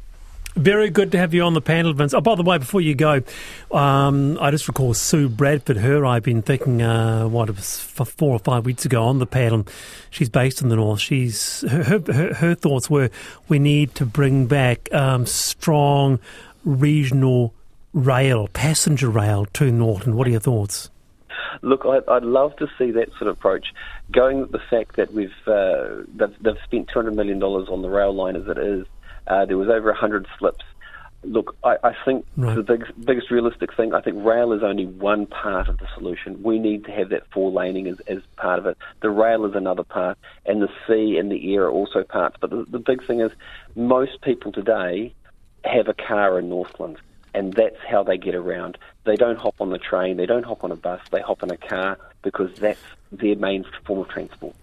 Very 0.55 0.91
good 0.91 1.13
to 1.13 1.19
have 1.19 1.33
you 1.33 1.43
on 1.43 1.55
the 1.55 1.63
panel, 1.63 1.95
Vince. 1.95 2.13
Oh, 2.13 2.21
by 2.21 2.35
the 2.35 2.43
way, 2.43 2.59
before 2.59 2.83
you 2.83 2.95
go, 2.95 3.23
um, 3.71 4.37
I 4.39 4.51
just 4.51 4.69
recall 4.69 4.93
Sue 4.93 5.31
Bradford. 5.31 5.79
Her, 5.79 6.05
I've 6.05 6.25
been 6.25 6.43
thinking, 6.43 6.83
uh, 6.83 7.27
what 7.27 7.49
it 7.49 7.57
was 7.57 7.81
four 7.81 8.35
or 8.35 8.39
five 8.39 8.67
weeks 8.67 8.85
ago 8.85 9.05
on 9.05 9.19
the 9.19 9.27
panel. 9.27 9.67
She's 10.11 10.29
based 10.29 10.61
in 10.61 10.69
the 10.69 10.77
north. 10.77 11.01
She's 11.01 11.63
her 11.63 12.01
her, 12.01 12.35
her, 12.35 12.55
thoughts 12.55 12.91
were 12.91 13.09
we 13.49 13.59
need 13.59 13.95
to 13.95 14.05
bring 14.05 14.47
back 14.47 14.93
um, 14.93 15.25
strong 15.25 16.21
regional 16.65 17.55
rail, 17.95 18.47
passenger 18.49 19.09
rail 19.09 19.47
to 19.55 19.73
Norton. 19.73 20.17
What 20.17 20.27
are 20.27 20.31
your 20.31 20.41
thoughts? 20.41 20.91
Look, 21.63 21.87
I'd, 21.87 22.07
I'd 22.09 22.25
love 22.25 22.57
to 22.57 22.69
see 22.79 22.91
that 22.91 23.09
sort 23.13 23.23
of 23.23 23.39
approach. 23.39 23.69
Going 24.11 24.41
with 24.41 24.53
the 24.53 24.61
fact 24.71 24.97
that 24.97 25.15
we've 25.15 25.33
uh, 25.47 26.03
they've, 26.15 26.37
they've 26.43 26.59
spent 26.65 26.89
two 26.89 26.99
hundred 26.99 27.17
million 27.17 27.39
dollars 27.39 27.69
on 27.71 27.81
the 27.81 27.89
rail 27.89 28.13
line 28.13 28.37
as 28.37 28.47
it 28.49 28.59
is. 28.59 28.87
Uh, 29.27 29.45
there 29.45 29.57
was 29.57 29.69
over 29.69 29.93
hundred 29.93 30.27
slips. 30.39 30.65
Look, 31.25 31.57
I, 31.63 31.77
I 31.85 31.93
think 32.05 32.27
Right. 32.37 32.57
the 32.57 32.65
big, 32.65 32.85
biggest 33.05 33.31
realistic 33.31 33.75
thing. 33.77 33.95
I 33.95 34.01
think 34.01 34.25
rail 34.25 34.53
is 34.53 34.65
only 34.65 34.87
one 34.87 35.27
part 35.27 35.69
of 35.69 35.79
the 35.79 35.87
solution. 35.95 36.43
We 36.43 36.59
need 36.59 36.85
to 36.87 36.91
have 36.91 37.11
that 37.11 37.29
four 37.33 37.53
laning 37.53 37.87
as, 37.87 38.01
as 38.09 38.23
part 38.37 38.59
of 38.59 38.67
it. 38.67 38.77
The 39.03 39.11
rail 39.11 39.45
is 39.47 39.55
another 39.55 39.85
part, 39.85 40.19
and 40.47 40.61
the 40.61 40.69
sea 40.89 41.19
and 41.19 41.31
the 41.31 41.55
air 41.55 41.67
are 41.67 41.71
also 41.71 42.03
parts. 42.03 42.37
But 42.41 42.51
the, 42.51 42.65
the 42.69 42.81
big 42.81 43.07
thing 43.07 43.21
is, 43.21 43.31
most 43.77 44.21
people 44.23 44.51
today 44.51 45.15
have 45.65 45.87
a 45.87 45.95
car 45.95 46.41
in 46.41 46.49
Northland, 46.49 46.99
and 47.35 47.53
that's 47.53 47.79
how 47.89 48.03
they 48.03 48.19
get 48.19 48.35
around. 48.35 48.77
They 49.05 49.15
don't 49.15 49.39
hop 49.39 49.55
on 49.61 49.71
the 49.71 49.79
train, 49.79 50.17
they 50.17 50.27
don't 50.27 50.45
hop 50.45 50.65
on 50.65 50.73
a 50.73 50.77
bus, 50.77 51.01
they 51.13 51.21
hop 51.21 51.45
in 51.45 51.53
a 51.53 51.57
car 51.57 51.99
because 52.23 52.53
that's 52.59 52.81
their 53.13 53.37
main 53.37 53.65
form 53.85 54.01
of 54.01 54.09
transport. 54.09 54.57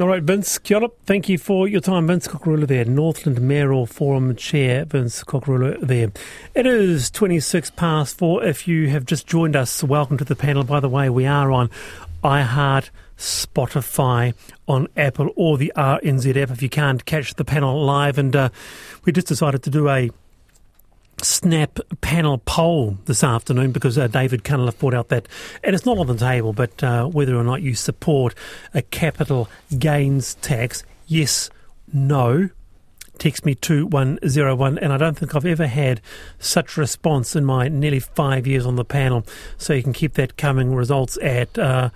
All 0.00 0.08
right, 0.08 0.22
Vince, 0.22 0.56
kia. 0.56 0.80
Thank 1.04 1.28
you 1.28 1.36
for 1.36 1.68
your 1.68 1.82
time. 1.82 2.06
Vince 2.06 2.26
Cocurullo 2.26 2.66
there, 2.66 2.86
Northland 2.86 3.42
Mayoral 3.42 3.84
Forum 3.84 4.34
Chair, 4.34 4.86
Vince 4.86 5.22
Cocurullo 5.22 5.78
there. 5.82 6.10
It 6.54 6.66
is 6.66 7.10
26 7.10 7.72
past 7.72 8.16
four. 8.16 8.42
If 8.42 8.66
you 8.66 8.88
have 8.88 9.04
just 9.04 9.26
joined 9.26 9.54
us, 9.54 9.84
welcome 9.84 10.16
to 10.16 10.24
the 10.24 10.34
panel. 10.34 10.64
By 10.64 10.80
the 10.80 10.88
way, 10.88 11.10
we 11.10 11.26
are 11.26 11.52
on 11.52 11.68
iHeart, 12.24 12.88
Spotify, 13.18 14.32
on 14.66 14.88
Apple 14.96 15.28
or 15.36 15.58
the 15.58 15.70
RNZ 15.76 16.42
app 16.42 16.50
if 16.50 16.62
you 16.62 16.70
can't 16.70 17.04
catch 17.04 17.34
the 17.34 17.44
panel 17.44 17.84
live. 17.84 18.16
And 18.16 18.34
uh, 18.34 18.48
we 19.04 19.12
just 19.12 19.26
decided 19.26 19.62
to 19.64 19.70
do 19.70 19.90
a 19.90 20.08
snap 21.24 21.78
panel 22.00 22.38
poll 22.38 22.98
this 23.04 23.22
afternoon 23.22 23.72
because 23.72 23.96
uh, 23.96 24.06
David 24.08 24.44
Cunliffe 24.44 24.78
brought 24.78 24.94
out 24.94 25.08
that, 25.08 25.28
and 25.62 25.74
it's 25.74 25.86
not 25.86 25.98
on 25.98 26.06
the 26.06 26.16
table, 26.16 26.52
but 26.52 26.82
uh, 26.82 27.06
whether 27.06 27.36
or 27.36 27.44
not 27.44 27.62
you 27.62 27.74
support 27.74 28.34
a 28.74 28.82
capital 28.82 29.48
gains 29.78 30.34
tax, 30.36 30.84
yes, 31.06 31.50
no. 31.92 32.50
Text 33.18 33.44
me 33.44 33.54
2101, 33.54 34.78
and 34.78 34.92
I 34.92 34.96
don't 34.96 35.16
think 35.16 35.36
I've 35.36 35.46
ever 35.46 35.66
had 35.66 36.00
such 36.38 36.76
response 36.76 37.36
in 37.36 37.44
my 37.44 37.68
nearly 37.68 38.00
five 38.00 38.46
years 38.46 38.66
on 38.66 38.76
the 38.76 38.84
panel. 38.84 39.24
So 39.58 39.74
you 39.74 39.82
can 39.82 39.92
keep 39.92 40.14
that 40.14 40.36
coming. 40.36 40.74
Results 40.74 41.18
at 41.22 41.56
uh, 41.58 41.90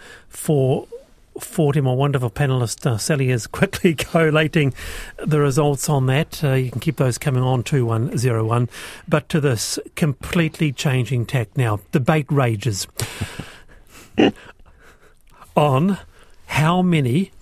440. 1.41 1.81
My 1.81 1.93
wonderful 1.93 2.31
panelist 2.31 2.87
uh, 2.87 2.99
Sally 2.99 3.31
is 3.31 3.47
quickly 3.47 3.95
collating 3.95 4.75
the 5.19 5.41
results 5.41 5.89
on 5.89 6.07
that. 6.07 6.43
Uh, 6.43 6.55
you 6.55 6.71
can 6.71 6.81
keep 6.81 6.97
those 6.97 7.19
coming 7.19 7.43
on 7.43 7.63
2101. 7.63 8.69
But 9.09 9.29
to 9.31 9.41
this 9.41 9.79
completely 9.95 10.73
changing 10.73 11.27
tack 11.27 11.57
now, 11.57 11.81
debate 11.93 12.27
rages 12.31 12.87
on 15.57 15.99
how 16.47 16.83
many 16.83 17.33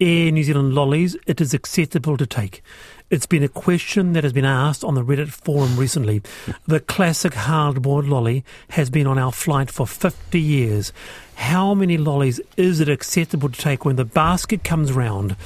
Air 0.00 0.30
New 0.32 0.42
Zealand 0.42 0.74
lollies 0.74 1.16
it 1.26 1.40
is 1.40 1.52
acceptable 1.52 2.16
to 2.16 2.26
take. 2.26 2.62
It's 3.10 3.26
been 3.26 3.42
a 3.42 3.48
question 3.48 4.12
that 4.12 4.22
has 4.22 4.32
been 4.32 4.44
asked 4.44 4.84
on 4.84 4.94
the 4.94 5.04
Reddit 5.04 5.30
forum 5.30 5.76
recently. 5.76 6.22
The 6.66 6.78
classic 6.78 7.34
hard-boiled 7.34 8.06
lolly 8.06 8.44
has 8.70 8.88
been 8.88 9.08
on 9.08 9.18
our 9.18 9.32
flight 9.32 9.68
for 9.68 9.86
50 9.86 10.40
years. 10.40 10.92
How 11.40 11.72
many 11.72 11.96
lollies 11.96 12.38
is 12.58 12.80
it 12.80 12.88
acceptable 12.90 13.48
to 13.48 13.58
take 13.58 13.86
when 13.86 13.96
the 13.96 14.04
basket 14.04 14.62
comes 14.62 14.92
round? 14.92 15.36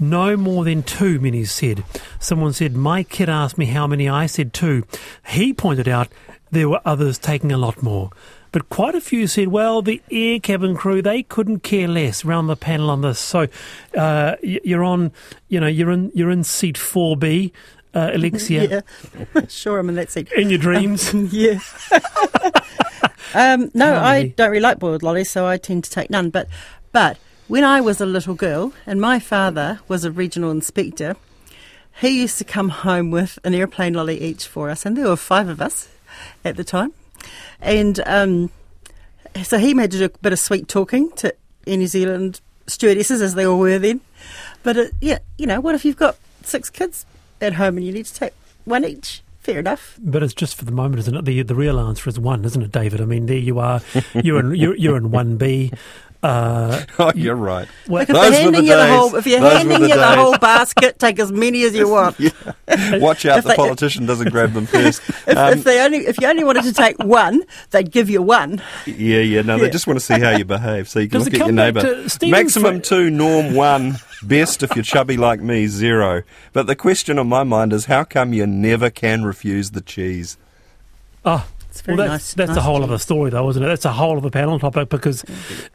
No 0.00 0.36
more 0.36 0.64
than 0.64 0.82
two, 0.82 1.20
many 1.20 1.44
said. 1.44 1.84
Someone 2.18 2.52
said, 2.52 2.74
my 2.74 3.04
kid 3.04 3.28
asked 3.28 3.56
me 3.56 3.66
how 3.66 3.86
many, 3.86 4.08
I 4.08 4.26
said 4.26 4.52
two. 4.52 4.84
He 5.28 5.54
pointed 5.54 5.86
out 5.88 6.08
there 6.50 6.68
were 6.68 6.80
others 6.84 7.18
taking 7.18 7.52
a 7.52 7.56
lot 7.56 7.84
more. 7.84 8.10
But 8.50 8.68
quite 8.68 8.96
a 8.96 9.00
few 9.00 9.28
said, 9.28 9.48
well, 9.48 9.80
the 9.80 10.02
air 10.10 10.40
cabin 10.40 10.76
crew, 10.76 11.00
they 11.00 11.22
couldn't 11.22 11.60
care 11.60 11.86
less 11.88 12.24
round 12.24 12.48
the 12.48 12.56
panel 12.56 12.90
on 12.90 13.02
this. 13.02 13.20
So 13.20 13.46
uh, 13.96 14.34
you're 14.42 14.84
on, 14.84 15.12
you 15.48 15.60
know, 15.60 15.68
you're 15.68 15.92
in, 15.92 16.10
you're 16.14 16.30
in 16.30 16.42
seat 16.42 16.76
4B, 16.76 17.52
uh, 17.94 18.10
Alexia, 18.12 18.82
Yeah, 19.34 19.40
sure. 19.48 19.78
I'm 19.78 19.88
in 19.88 19.94
that 19.94 20.10
seat. 20.10 20.30
in 20.32 20.50
your 20.50 20.58
dreams. 20.58 21.12
yeah. 21.32 21.60
um, 23.34 23.70
no, 23.74 23.96
I 23.96 24.28
don't 24.36 24.50
really 24.50 24.60
like 24.60 24.78
boiled 24.78 25.02
lollies, 25.02 25.30
so 25.30 25.46
I 25.46 25.56
tend 25.56 25.84
to 25.84 25.90
take 25.90 26.10
none. 26.10 26.30
But, 26.30 26.48
but 26.92 27.18
when 27.48 27.64
I 27.64 27.80
was 27.80 28.00
a 28.00 28.06
little 28.06 28.34
girl, 28.34 28.72
and 28.86 29.00
my 29.00 29.18
father 29.18 29.80
was 29.88 30.04
a 30.04 30.10
regional 30.10 30.50
inspector, 30.50 31.16
he 32.00 32.20
used 32.20 32.38
to 32.38 32.44
come 32.44 32.70
home 32.70 33.10
with 33.10 33.38
an 33.44 33.54
airplane 33.54 33.94
lolly 33.94 34.20
each 34.20 34.46
for 34.46 34.70
us, 34.70 34.84
and 34.84 34.96
there 34.96 35.08
were 35.08 35.16
five 35.16 35.48
of 35.48 35.60
us 35.60 35.88
at 36.44 36.56
the 36.56 36.64
time. 36.64 36.92
And 37.60 38.00
um, 38.04 38.50
so 39.42 39.58
he 39.58 39.72
made 39.74 39.92
to 39.92 39.98
do 39.98 40.04
a 40.06 40.08
bit 40.08 40.32
of 40.32 40.38
sweet 40.38 40.68
talking 40.68 41.10
to 41.12 41.34
Air 41.66 41.76
New 41.76 41.86
Zealand 41.86 42.40
stewardesses, 42.66 43.22
as 43.22 43.34
they 43.34 43.46
all 43.46 43.58
were 43.58 43.78
then. 43.78 44.00
But 44.62 44.76
it, 44.76 44.92
yeah, 45.00 45.18
you 45.38 45.46
know, 45.46 45.60
what 45.60 45.74
if 45.74 45.84
you've 45.84 45.96
got 45.96 46.16
six 46.42 46.70
kids 46.70 47.06
at 47.40 47.54
home 47.54 47.76
and 47.76 47.86
you 47.86 47.92
need 47.92 48.06
to 48.06 48.14
take 48.14 48.32
one 48.64 48.84
each? 48.84 49.22
Fair 49.40 49.58
enough. 49.58 49.98
But 50.02 50.22
it's 50.22 50.32
just 50.34 50.54
for 50.56 50.64
the 50.64 50.72
moment, 50.72 51.00
isn't 51.00 51.14
it? 51.14 51.24
The 51.26 51.42
the 51.42 51.54
real 51.54 51.78
answer 51.78 52.08
is 52.08 52.18
one, 52.18 52.44
isn't 52.46 52.62
it, 52.62 52.72
David? 52.72 53.00
I 53.00 53.04
mean, 53.04 53.26
there 53.26 53.36
you 53.36 53.58
are. 53.58 53.82
You're 54.14 54.40
in 54.40 54.54
you're, 54.54 54.74
you're 54.76 54.96
in 54.96 55.10
one 55.10 55.36
B. 55.36 55.70
Uh, 56.22 56.82
Oh, 56.98 57.12
you're 57.14 57.34
right. 57.34 57.68
well, 57.86 58.00
Like 58.00 58.08
if 58.08 58.14
Those 58.14 58.30
they're 58.30 58.46
were 58.46 58.52
the 58.52 58.62
you 58.62 58.68
the 58.70 58.76
days. 58.86 58.96
whole, 58.98 59.14
if 59.16 59.26
you're 59.26 59.40
Those 59.40 59.52
handing 59.58 59.80
the 59.82 59.88
you 59.88 59.94
the 59.94 60.00
days. 60.00 60.14
whole 60.14 60.38
basket, 60.40 60.98
take 60.98 61.18
as 61.18 61.30
many 61.30 61.62
as 61.64 61.74
you 61.74 61.86
want. 61.90 62.18
Watch 62.18 63.26
out, 63.26 63.36
If 63.38 63.44
the 63.44 63.48
they- 63.50 63.56
politician 63.56 64.06
doesn't 64.06 64.30
grab 64.30 64.54
them 64.54 64.64
first. 64.78 65.02
If, 65.26 65.36
Um, 65.36 65.52
if 65.58 65.64
they 65.64 65.84
only, 65.84 65.98
if 66.06 66.18
you 66.18 66.26
only 66.26 66.44
wanted 66.44 66.64
to 66.64 66.72
take 66.72 66.98
one, 66.98 67.42
they'd 67.72 67.90
give 67.90 68.08
you 68.08 68.22
one. 68.22 68.62
yeah, 68.86 69.18
yeah, 69.20 69.42
no, 69.42 69.58
they 69.58 69.68
just 69.68 69.86
want 69.86 69.98
to 70.00 70.04
see 70.04 70.18
how 70.18 70.30
you 70.34 70.46
behave, 70.46 70.88
so 70.88 71.00
you 71.00 71.08
can 71.10 71.18
Does 71.18 71.26
look 71.26 71.34
at 71.34 71.46
your 71.46 71.52
neighbour. 71.52 72.06
Maximum 72.22 72.76
Fra- 72.76 72.80
two, 72.80 73.10
norm 73.10 73.52
one. 73.54 73.96
Best 74.26 74.62
if 74.62 74.74
you're 74.74 74.82
chubby 74.84 75.16
like 75.16 75.40
me, 75.40 75.66
zero. 75.66 76.22
But 76.52 76.66
the 76.66 76.76
question 76.76 77.18
on 77.18 77.28
my 77.28 77.44
mind 77.44 77.72
is, 77.72 77.86
how 77.86 78.04
come 78.04 78.32
you 78.32 78.46
never 78.46 78.90
can 78.90 79.24
refuse 79.24 79.70
the 79.72 79.80
cheese? 79.80 80.36
oh, 81.24 81.46
It's 81.70 81.86
well, 81.86 81.96
very 81.96 82.08
that's, 82.08 82.36
nice. 82.36 82.46
that's 82.48 82.58
a 82.58 82.62
whole 82.62 82.78
cheese. 82.80 82.88
other 82.88 82.98
story, 82.98 83.30
though, 83.30 83.48
isn't 83.50 83.62
it? 83.62 83.66
That's 83.66 83.84
a 83.84 83.92
whole 83.92 84.16
other 84.16 84.30
panel 84.30 84.58
topic 84.58 84.88
because 84.88 85.24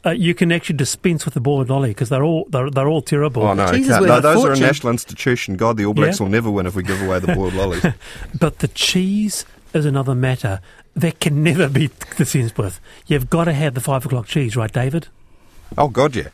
uh, 0.06 0.10
you 0.10 0.34
can 0.34 0.50
actually 0.52 0.76
dispense 0.76 1.24
with 1.24 1.34
the 1.34 1.40
boiled 1.40 1.68
lolly 1.68 1.90
because 1.90 2.08
they're 2.08 2.22
all 2.24 2.46
they're, 2.50 2.70
they're 2.70 2.88
all 2.88 3.02
terrible. 3.02 3.42
Oh 3.42 3.54
no, 3.54 3.70
Cheese 3.70 3.82
is 3.86 3.88
can't. 3.88 4.00
worth 4.02 4.08
no 4.08 4.18
a 4.18 4.20
those 4.22 4.44
are 4.44 4.52
a 4.52 4.58
national 4.58 4.92
institution. 4.92 5.56
God, 5.56 5.76
the 5.76 5.84
All 5.84 5.94
Blacks 5.94 6.18
Yeah. 6.20 6.24
will 6.24 6.30
never 6.30 6.50
win 6.50 6.66
if 6.66 6.74
we 6.74 6.82
give 6.82 7.02
away 7.02 7.18
the 7.18 7.34
boiled 7.34 7.54
lollies. 7.54 7.84
But 8.38 8.60
the 8.60 8.68
cheese 8.68 9.44
is 9.74 9.84
another 9.84 10.14
matter 10.14 10.60
that 10.96 11.20
can 11.20 11.42
never 11.42 11.68
be 11.68 11.90
dispensed 12.16 12.56
with. 12.58 12.80
You've 13.06 13.28
got 13.30 13.44
to 13.44 13.52
have 13.52 13.74
the 13.74 13.80
five 13.80 14.04
o'clock 14.06 14.26
cheese, 14.26 14.56
right, 14.56 14.72
David? 14.72 15.08
Oh 15.78 15.88
God, 15.88 16.16
yeah. 16.16 16.28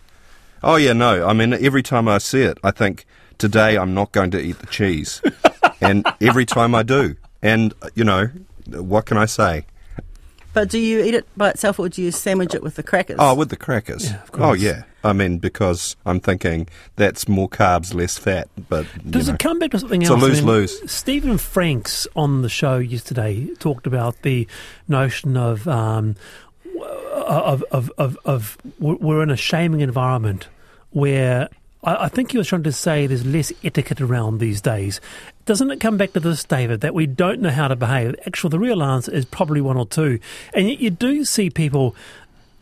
Oh 0.62 0.76
yeah, 0.76 0.92
no. 0.92 1.26
I 1.26 1.32
mean, 1.32 1.52
every 1.52 1.82
time 1.82 2.08
I 2.08 2.18
see 2.18 2.42
it, 2.42 2.58
I 2.64 2.70
think 2.70 3.06
today 3.38 3.76
I'm 3.76 3.94
not 3.94 4.12
going 4.12 4.30
to 4.32 4.40
eat 4.40 4.58
the 4.58 4.66
cheese, 4.66 5.20
and 5.80 6.06
every 6.20 6.46
time 6.46 6.74
I 6.74 6.82
do, 6.82 7.16
and 7.42 7.74
you 7.94 8.04
know, 8.04 8.26
what 8.70 9.06
can 9.06 9.16
I 9.16 9.26
say? 9.26 9.64
But 10.56 10.70
do 10.70 10.78
you 10.78 11.04
eat 11.04 11.12
it 11.12 11.26
by 11.36 11.50
itself 11.50 11.78
or 11.78 11.90
do 11.90 12.00
you 12.00 12.10
sandwich 12.10 12.54
it 12.54 12.62
with 12.62 12.76
the 12.76 12.82
crackers? 12.82 13.16
Oh, 13.18 13.34
with 13.34 13.50
the 13.50 13.58
crackers. 13.58 14.06
Yeah, 14.08 14.22
of 14.22 14.30
oh, 14.40 14.52
yeah. 14.54 14.84
I 15.04 15.12
mean, 15.12 15.36
because 15.36 15.96
I'm 16.06 16.18
thinking 16.18 16.66
that's 16.96 17.28
more 17.28 17.46
carbs, 17.46 17.92
less 17.92 18.16
fat. 18.16 18.48
But 18.70 18.86
you 19.04 19.10
Does 19.10 19.28
know. 19.28 19.34
it 19.34 19.38
come 19.38 19.58
back 19.58 19.72
to 19.72 19.78
something 19.78 20.00
It's 20.00 20.10
a 20.10 20.14
else? 20.14 20.22
I 20.22 20.26
mean, 20.26 20.34
lose-lose. 20.34 20.90
Stephen 20.90 21.36
Franks 21.36 22.06
on 22.16 22.40
the 22.40 22.48
show 22.48 22.78
yesterday 22.78 23.48
talked 23.58 23.86
about 23.86 24.22
the 24.22 24.48
notion 24.88 25.36
of 25.36 25.68
um, 25.68 26.16
w- 26.16 26.16
of, 27.26 27.62
of, 27.70 27.90
of, 27.98 28.18
of 28.24 28.58
we're 28.78 29.22
in 29.22 29.30
a 29.30 29.36
shaming 29.36 29.80
environment 29.80 30.48
where 30.90 31.48
I, 31.82 32.04
I 32.04 32.08
think 32.08 32.32
he 32.32 32.38
was 32.38 32.48
trying 32.48 32.64
to 32.64 32.72
say 32.72 33.06
there's 33.06 33.24
less 33.24 33.52
etiquette 33.64 34.00
around 34.00 34.38
these 34.38 34.60
days. 34.60 35.00
Doesn't 35.44 35.70
it 35.70 35.80
come 35.80 35.96
back 35.96 36.12
to 36.12 36.20
this, 36.20 36.44
David, 36.44 36.80
that 36.80 36.94
we 36.94 37.06
don't 37.06 37.40
know 37.40 37.50
how 37.50 37.68
to 37.68 37.76
behave? 37.76 38.16
Actually, 38.26 38.50
the 38.50 38.58
real 38.58 38.82
answer 38.82 39.12
is 39.12 39.24
probably 39.24 39.60
one 39.60 39.76
or 39.76 39.86
two. 39.86 40.18
And 40.52 40.68
yet 40.68 40.80
you 40.80 40.90
do 40.90 41.24
see 41.24 41.50
people 41.50 41.94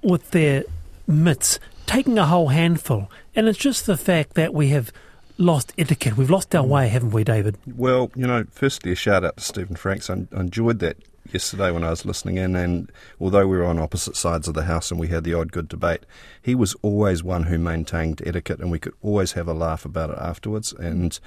with 0.03 0.31
their 0.33 0.65
mitts 1.07 1.59
taking 1.87 2.19
a 2.19 2.27
whole 2.27 2.49
handful. 2.49 3.11
And 3.35 3.49
it's 3.49 3.59
just 3.59 3.87
the 3.87 3.97
fact 3.97 4.35
that 4.35 4.53
we 4.53 4.69
have 4.69 4.93
lost 5.39 5.73
etiquette. 5.79 6.17
We've 6.17 6.31
lost 6.31 6.55
our 6.55 6.63
hmm. 6.63 6.71
way, 6.71 6.89
haven't 6.89 7.11
we, 7.11 7.25
David? 7.25 7.57
Well, 7.67 8.11
you 8.15 8.27
know, 8.27 8.45
firstly, 8.51 8.93
a 8.93 8.97
shout 8.97 9.25
out 9.25 9.39
to 9.39 9.43
Stephen 9.43 9.77
Franks. 9.77 10.11
I, 10.11 10.27
I 10.35 10.41
enjoyed 10.41 10.79
that 10.81 10.99
yesterday 11.33 11.71
when 11.71 11.85
I 11.85 11.91
was 11.91 12.05
listening 12.05 12.37
in, 12.37 12.55
and 12.57 12.91
although 13.21 13.47
we 13.47 13.57
were 13.57 13.65
on 13.65 13.79
opposite 13.79 14.17
sides 14.17 14.49
of 14.49 14.55
the 14.55 14.65
house 14.65 14.91
and 14.91 15.01
we 15.01 15.09
had 15.09 15.25
the 15.25 15.35
odd 15.35 15.53
good 15.53 15.69
debate, 15.69 16.05
he 16.41 16.55
was 16.55 16.75
always 16.83 17.23
one 17.23 17.45
who 17.45 17.59
maintained 17.59 18.23
etiquette, 18.27 18.61
and 18.61 18.71
we 18.71 18.79
could 18.79 18.95
always 19.03 19.33
have 19.33 19.49
a 19.49 19.55
laugh 19.55 19.85
about 19.85 20.11
it 20.11 20.19
afterwards. 20.19 20.73
And 20.73 21.19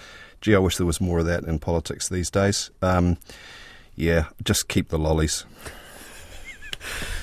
gee, 0.42 0.56
I 0.56 0.60
wish 0.60 0.78
there 0.78 0.86
was 0.86 1.02
more 1.02 1.20
of 1.20 1.26
that 1.26 1.44
in 1.44 1.60
politics 1.60 2.10
these 2.10 2.30
days. 2.30 2.72
Um, 2.82 3.18
yeah, 3.96 4.26
just 4.44 4.68
keep 4.68 4.90
the 4.90 5.00
lollies. 5.00 5.46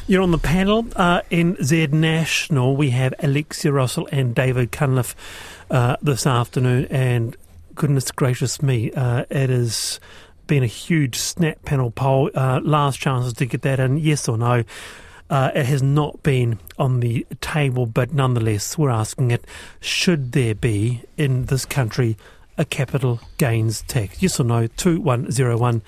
You're 0.06 0.22
on 0.22 0.32
the 0.32 0.38
panel 0.38 0.86
uh, 0.96 1.22
RNZ 1.30 1.92
National. 1.92 2.76
We 2.76 2.90
have 2.90 3.14
Alexia 3.20 3.72
Russell 3.72 4.08
and 4.12 4.34
David 4.34 4.72
Cunliffe 4.72 5.14
uh, 5.70 5.96
this 6.02 6.26
afternoon, 6.26 6.86
and 6.90 7.36
goodness 7.74 8.10
gracious 8.10 8.62
me, 8.62 8.92
uh, 8.92 9.24
it 9.30 9.50
has 9.50 9.98
been 10.46 10.62
a 10.62 10.68
huge 10.68 11.16
snap 11.16 11.64
panel 11.64 11.90
poll. 11.90 12.30
Uh, 12.34 12.60
last 12.62 12.98
chances 12.98 13.32
to 13.34 13.46
get 13.46 13.62
that 13.62 13.80
in, 13.80 13.98
yes 13.98 14.28
or 14.28 14.36
no. 14.36 14.64
Uh, 15.30 15.50
it 15.54 15.66
has 15.66 15.82
not 15.82 16.22
been 16.22 16.58
on 16.78 17.00
the 17.00 17.26
table, 17.40 17.86
but 17.86 18.12
nonetheless, 18.12 18.76
we're 18.76 18.90
asking 18.90 19.30
it: 19.30 19.46
Should 19.80 20.32
there 20.32 20.54
be 20.54 21.02
in 21.16 21.46
this 21.46 21.64
country 21.64 22.16
a 22.58 22.64
capital 22.64 23.20
gains 23.38 23.82
tax? 23.82 24.22
Yes 24.22 24.38
or 24.38 24.44
no? 24.44 24.66
Two 24.66 25.00
one 25.00 25.30
zero 25.30 25.56
one 25.56 25.82